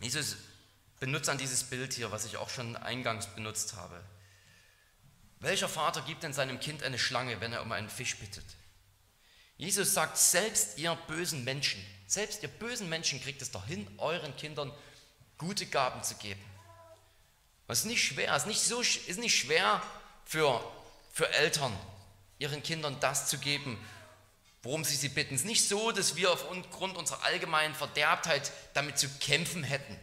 [0.00, 0.36] Jesus
[1.00, 4.02] benutzt dann dieses Bild hier, was ich auch schon eingangs benutzt habe.
[5.40, 8.44] Welcher Vater gibt denn seinem Kind eine Schlange, wenn er um einen Fisch bittet?
[9.56, 14.36] Jesus sagt, selbst ihr bösen Menschen, selbst ihr bösen Menschen kriegt es doch hin, euren
[14.36, 14.72] Kindern
[15.36, 16.42] gute Gaben zu geben.
[17.66, 19.82] Das ist nicht schwer, es ist nicht, so, ist nicht schwer
[20.24, 20.60] für,
[21.12, 21.76] für Eltern,
[22.38, 23.78] ihren Kindern das zu geben,
[24.62, 25.34] worum sie sie bitten.
[25.34, 29.98] Es ist nicht so, dass wir aufgrund unserer allgemeinen Verderbtheit damit zu kämpfen hätten,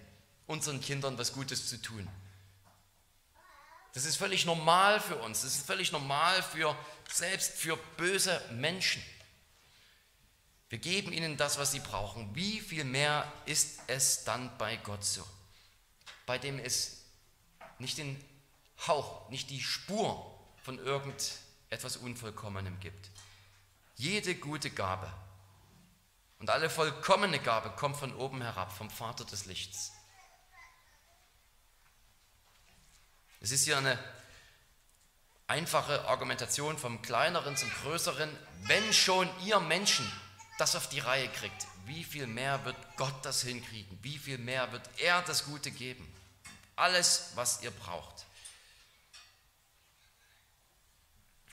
[0.48, 2.08] unseren Kindern was Gutes zu tun.
[3.94, 5.42] Das ist völlig normal für uns.
[5.42, 6.78] Das ist völlig normal für
[7.10, 9.02] selbst für böse Menschen.
[10.68, 12.36] Wir geben ihnen das, was sie brauchen.
[12.36, 15.26] Wie viel mehr ist es dann bei Gott so?
[16.26, 17.04] Bei dem es
[17.80, 18.22] nicht den
[18.88, 20.30] Hauch, nicht die Spur
[20.64, 23.10] von irgendetwas Unvollkommenem gibt.
[23.96, 25.12] Jede gute Gabe
[26.40, 29.94] und alle vollkommene Gabe kommt von oben herab, vom Vater des Lichts.
[33.40, 33.98] Es ist hier eine
[35.48, 38.30] einfache Argumentation vom Kleineren zum Größeren.
[38.64, 40.12] Wenn schon ihr Menschen
[40.58, 44.00] das auf die Reihe kriegt, wie viel mehr wird Gott das hinkriegen?
[44.02, 46.12] Wie viel mehr wird er das Gute geben?
[46.76, 48.26] Alles, was ihr braucht.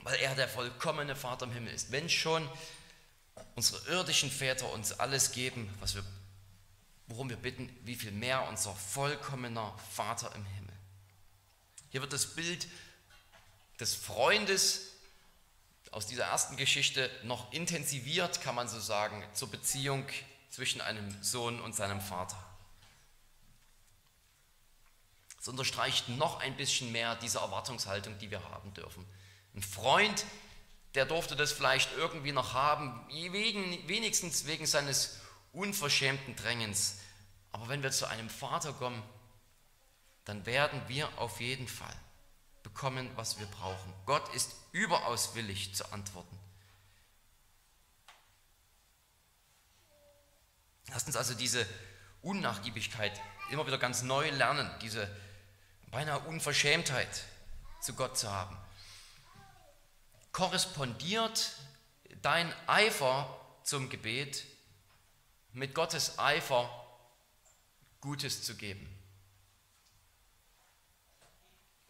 [0.03, 1.93] Weil er der vollkommene Vater im Himmel ist.
[1.93, 2.49] Wenn schon
[3.55, 6.05] unsere irdischen Väter uns alles geben, was wir,
[7.07, 10.75] worum wir bitten, wie viel mehr unser vollkommener Vater im Himmel.
[11.91, 12.67] Hier wird das Bild
[13.79, 14.93] des Freundes
[15.91, 20.07] aus dieser ersten Geschichte noch intensiviert, kann man so sagen, zur Beziehung
[20.51, 22.43] zwischen einem Sohn und seinem Vater.
[25.39, 29.05] Es unterstreicht noch ein bisschen mehr diese Erwartungshaltung, die wir haben dürfen.
[29.55, 30.25] Ein Freund,
[30.95, 35.21] der durfte das vielleicht irgendwie noch haben, wegen, wenigstens wegen seines
[35.53, 36.99] unverschämten Drängens.
[37.51, 39.03] Aber wenn wir zu einem Vater kommen,
[40.25, 41.95] dann werden wir auf jeden Fall
[42.63, 43.93] bekommen, was wir brauchen.
[44.07, 46.39] Gott ist überaus willig zu antworten.
[50.89, 51.67] Lasst uns also diese
[52.23, 55.09] Unnachgiebigkeit immer wieder ganz neu lernen, diese
[55.91, 57.25] beinahe Unverschämtheit
[57.81, 58.57] zu Gott zu haben.
[60.33, 61.53] Korrespondiert
[62.23, 64.45] dein Eifer zum Gebet
[65.53, 66.71] mit Gottes Eifer,
[68.01, 68.89] Gutes zu geben?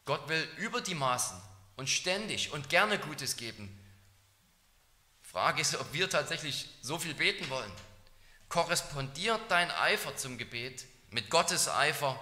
[0.04, 1.40] Gott will über die Maßen
[1.76, 3.78] und ständig und gerne Gutes geben.
[5.22, 7.72] Frage ist, ob wir tatsächlich so viel beten wollen.
[8.48, 12.18] Korrespondiert dein Eifer zum Gebet mit Gottes Eifer,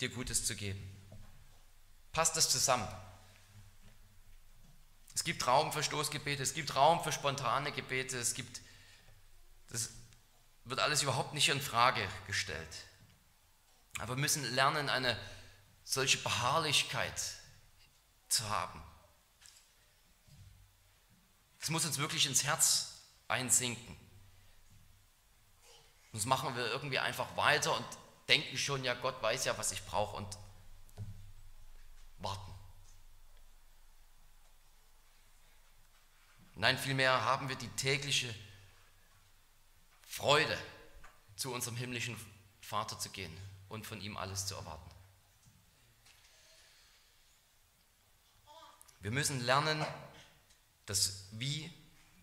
[0.00, 0.80] dir Gutes zu geben?
[2.12, 2.86] Passt das zusammen?
[5.16, 8.60] Es gibt Raum für Stoßgebete, es gibt Raum für spontane Gebete, es gibt,
[9.70, 9.88] das
[10.66, 12.68] wird alles überhaupt nicht in Frage gestellt.
[13.98, 15.18] Aber wir müssen lernen, eine
[15.84, 17.18] solche Beharrlichkeit
[18.28, 18.82] zu haben.
[21.60, 23.96] Es muss uns wirklich ins Herz einsinken.
[26.12, 27.86] Sonst machen wir irgendwie einfach weiter und
[28.28, 30.36] denken schon, ja, Gott weiß ja, was ich brauche und
[32.18, 32.55] warten.
[36.56, 38.34] Nein, vielmehr haben wir die tägliche
[40.02, 40.58] Freude,
[41.36, 42.16] zu unserem himmlischen
[42.62, 43.36] Vater zu gehen
[43.68, 44.90] und von ihm alles zu erwarten.
[49.00, 49.84] Wir müssen lernen,
[50.86, 51.70] das Wie,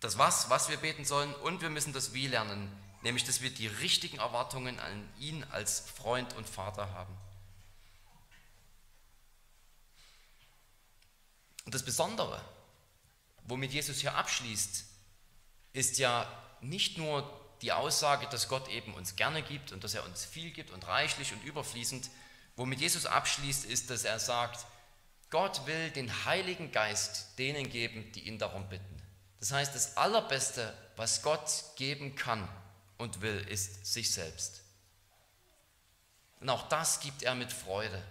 [0.00, 2.70] das Was, was wir beten sollen, und wir müssen das Wie lernen,
[3.02, 7.16] nämlich dass wir die richtigen Erwartungen an ihn als Freund und Vater haben.
[11.64, 12.42] Und das Besondere,
[13.44, 14.84] womit Jesus hier abschließt,
[15.72, 16.26] ist ja
[16.60, 20.50] nicht nur die Aussage, dass Gott eben uns gerne gibt und dass er uns viel
[20.50, 22.10] gibt und reichlich und überfließend.
[22.56, 24.66] Womit Jesus abschließt, ist, dass er sagt,
[25.30, 29.02] Gott will den Heiligen Geist denen geben, die ihn darum bitten.
[29.40, 32.48] Das heißt, das Allerbeste, was Gott geben kann
[32.98, 34.62] und will, ist sich selbst.
[36.40, 38.02] Und auch das gibt er mit Freude.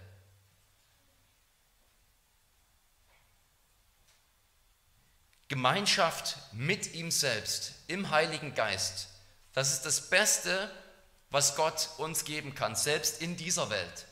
[5.54, 9.08] Gemeinschaft mit ihm selbst im Heiligen Geist,
[9.52, 10.70] das ist das Beste,
[11.30, 14.06] was Gott uns geben kann, selbst in dieser Welt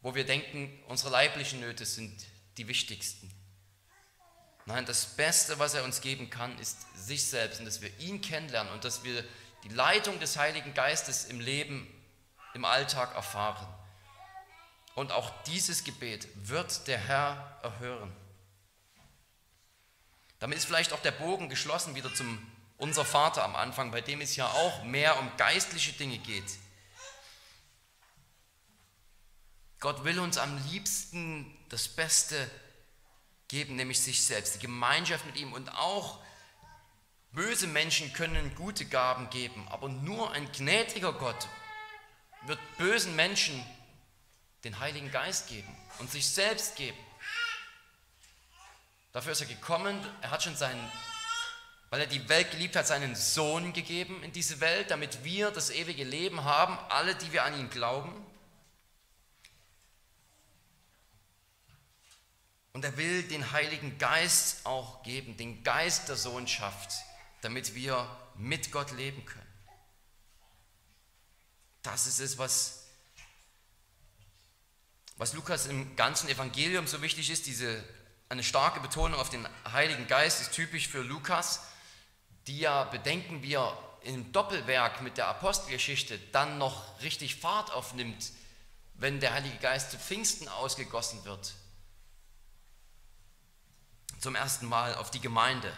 [0.00, 2.24] wo wir denken, unsere leiblichen Nöte sind
[2.56, 3.30] die wichtigsten.
[4.66, 8.20] Nein, das Beste, was er uns geben kann, ist sich selbst und dass wir ihn
[8.20, 9.24] kennenlernen und dass wir
[9.64, 11.86] die Leitung des Heiligen Geistes im Leben,
[12.54, 13.66] im Alltag erfahren.
[14.94, 18.12] Und auch dieses Gebet wird der Herr erhören.
[20.38, 22.38] Damit ist vielleicht auch der Bogen geschlossen wieder zum
[22.76, 26.58] unser Vater am Anfang, bei dem es ja auch mehr um geistliche Dinge geht.
[29.80, 32.50] Gott will uns am liebsten das Beste
[33.48, 35.52] geben, nämlich sich selbst, die Gemeinschaft mit ihm.
[35.52, 36.20] Und auch
[37.32, 41.48] böse Menschen können gute Gaben geben, aber nur ein gnädiger Gott
[42.42, 43.64] wird bösen Menschen
[44.64, 46.98] den Heiligen Geist geben und sich selbst geben.
[49.18, 50.80] Dafür ist er gekommen, er hat schon seinen,
[51.90, 55.70] weil er die Welt geliebt hat, seinen Sohn gegeben in diese Welt, damit wir das
[55.70, 58.24] ewige Leben haben, alle, die wir an ihn glauben.
[62.74, 66.92] Und er will den Heiligen Geist auch geben, den Geist der Sohnschaft,
[67.40, 69.52] damit wir mit Gott leben können.
[71.82, 72.84] Das ist es, was,
[75.16, 77.48] was Lukas im ganzen Evangelium so wichtig ist.
[77.48, 77.82] Diese,
[78.28, 81.62] eine starke Betonung auf den Heiligen Geist ist typisch für Lukas,
[82.46, 88.30] die ja, bedenken wir, im Doppelwerk mit der Apostelgeschichte dann noch richtig Fahrt aufnimmt,
[88.94, 91.52] wenn der Heilige Geist zu Pfingsten ausgegossen wird
[94.20, 95.72] zum ersten Mal auf die Gemeinde.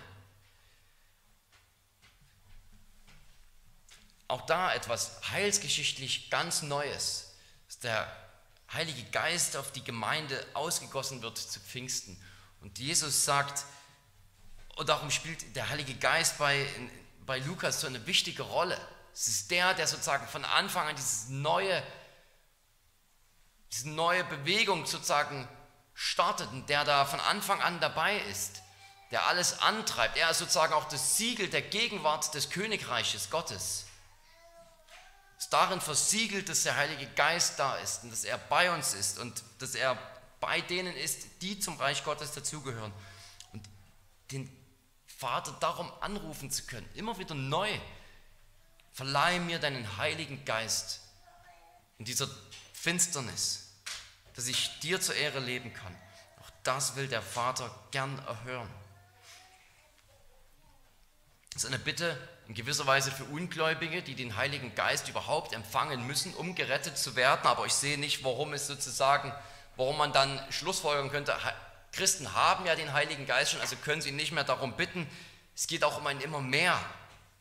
[4.28, 7.34] Auch da etwas heilsgeschichtlich ganz Neues,
[7.66, 8.16] dass der
[8.72, 12.20] Heilige Geist auf die Gemeinde ausgegossen wird zu Pfingsten.
[12.60, 13.64] Und Jesus sagt,
[14.76, 16.66] und darum spielt der Heilige Geist bei,
[17.26, 18.78] bei Lukas so eine wichtige Rolle.
[19.12, 21.82] Es ist der, der sozusagen von Anfang an dieses neue,
[23.72, 25.48] diese neue Bewegung sozusagen
[25.94, 28.62] startet und der da von Anfang an dabei ist,
[29.10, 30.16] der alles antreibt.
[30.16, 33.86] Er ist sozusagen auch das Siegel der Gegenwart des Königreiches Gottes.
[35.36, 38.94] Es ist darin versiegelt, dass der Heilige Geist da ist und dass er bei uns
[38.94, 39.98] ist und dass er
[40.40, 42.92] bei denen ist, die zum Reich Gottes dazugehören.
[43.52, 43.62] Und
[44.32, 44.50] den
[45.06, 47.70] Vater darum anrufen zu können, immer wieder neu.
[48.92, 51.00] Verleihe mir deinen Heiligen Geist
[51.98, 52.28] in dieser
[52.72, 53.70] Finsternis
[54.40, 55.94] dass ich dir zur Ehre leben kann.
[56.40, 58.70] Auch das will der Vater gern erhören.
[61.52, 62.16] Das ist eine Bitte
[62.48, 67.16] in gewisser Weise für Ungläubige, die den Heiligen Geist überhaupt empfangen müssen, um gerettet zu
[67.16, 67.46] werden.
[67.46, 69.30] Aber ich sehe nicht, warum es sozusagen,
[69.76, 71.36] warum man dann schlussfolgern könnte,
[71.92, 75.08] Christen haben ja den Heiligen Geist schon, also können sie nicht mehr darum bitten.
[75.54, 76.78] Es geht auch um ein immer mehr,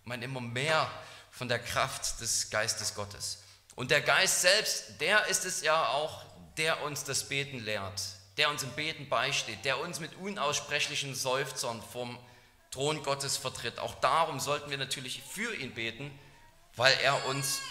[0.05, 0.89] um ein immer mehr
[1.31, 3.43] von der Kraft des Geistes Gottes.
[3.75, 6.25] Und der Geist selbst, der ist es ja auch,
[6.57, 8.01] der uns das Beten lehrt,
[8.37, 12.19] der uns im Beten beisteht, der uns mit unaussprechlichen Seufzern vom
[12.71, 13.79] Thron Gottes vertritt.
[13.79, 16.11] Auch darum sollten wir natürlich für ihn beten,
[16.75, 17.61] weil er uns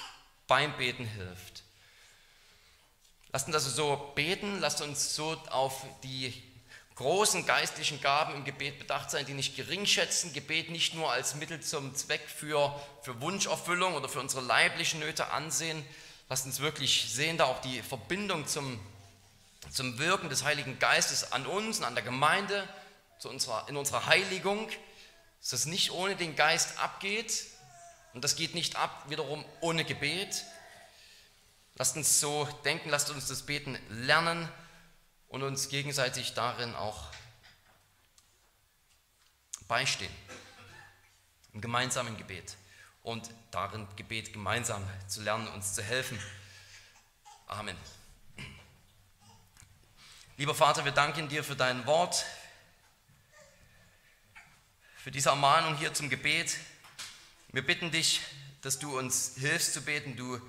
[0.47, 1.58] beim Beten hilft.
[3.39, 6.35] Lasst uns also so beten, lasst uns so auf die
[6.97, 11.37] großen geistlichen Gaben im Gebet bedacht sein, die nicht gering schätzen, Gebet nicht nur als
[11.37, 15.85] Mittel zum Zweck für, für Wunscherfüllung oder für unsere leiblichen Nöte ansehen,
[16.29, 18.81] Lasst uns wirklich sehen, da auch die Verbindung zum,
[19.71, 22.69] zum Wirken des Heiligen Geistes an uns und an der Gemeinde,
[23.21, 24.69] zu unserer, in unserer Heiligung,
[25.39, 27.45] dass das nicht ohne den Geist abgeht.
[28.15, 30.45] Und das geht nicht ab wiederum ohne Gebet.
[31.79, 34.49] Lasst uns so denken, lasst uns das Beten lernen
[35.29, 37.05] und uns gegenseitig darin auch
[39.69, 40.13] beistehen,
[41.53, 42.57] im gemeinsamen Gebet
[43.05, 46.19] und darin Gebet gemeinsam zu lernen, uns zu helfen.
[47.47, 47.77] Amen.
[50.37, 52.27] Lieber Vater, wir danken dir für dein Wort,
[54.97, 56.57] für diese Ermahnung hier zum Gebet.
[57.53, 58.21] Wir bitten dich,
[58.63, 60.17] dass du uns hilfst zu beten.
[60.17, 60.41] Du,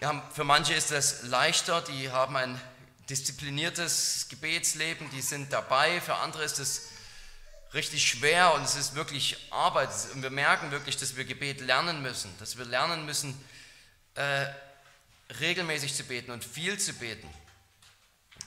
[0.00, 2.60] ja, für manche ist das leichter, die haben ein
[3.10, 6.00] diszipliniertes Gebetsleben, die sind dabei.
[6.00, 6.88] Für andere ist es
[7.74, 9.90] richtig schwer und es ist wirklich Arbeit.
[10.14, 13.38] Und wir merken wirklich, dass wir Gebet lernen müssen, dass wir lernen müssen,
[14.14, 14.46] äh,
[15.40, 17.28] regelmäßig zu beten und viel zu beten,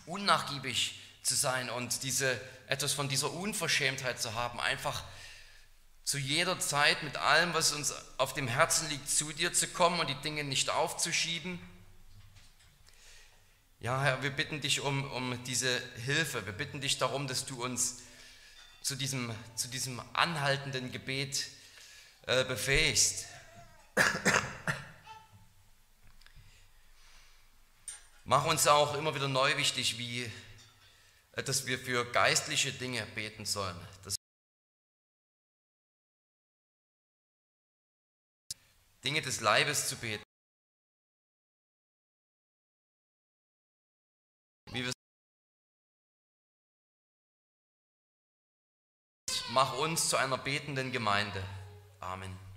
[0.05, 5.03] unnachgiebig zu sein und diese, etwas von dieser Unverschämtheit zu haben, einfach
[6.03, 9.99] zu jeder Zeit mit allem, was uns auf dem Herzen liegt, zu dir zu kommen
[9.99, 11.59] und die Dinge nicht aufzuschieben.
[13.79, 16.45] Ja, Herr, wir bitten dich um, um diese Hilfe.
[16.45, 17.97] Wir bitten dich darum, dass du uns
[18.81, 21.47] zu diesem, zu diesem anhaltenden Gebet
[22.27, 23.25] äh, befähigst.
[28.23, 30.31] Mach uns auch immer wieder neu wichtig, wie,
[31.33, 33.79] äh, dass wir für geistliche Dinge beten sollen.
[39.03, 40.23] Dinge des Leibes zu beten.
[44.71, 44.91] Wie wir
[49.49, 51.43] mach uns zu einer betenden Gemeinde.
[51.99, 52.50] Amen.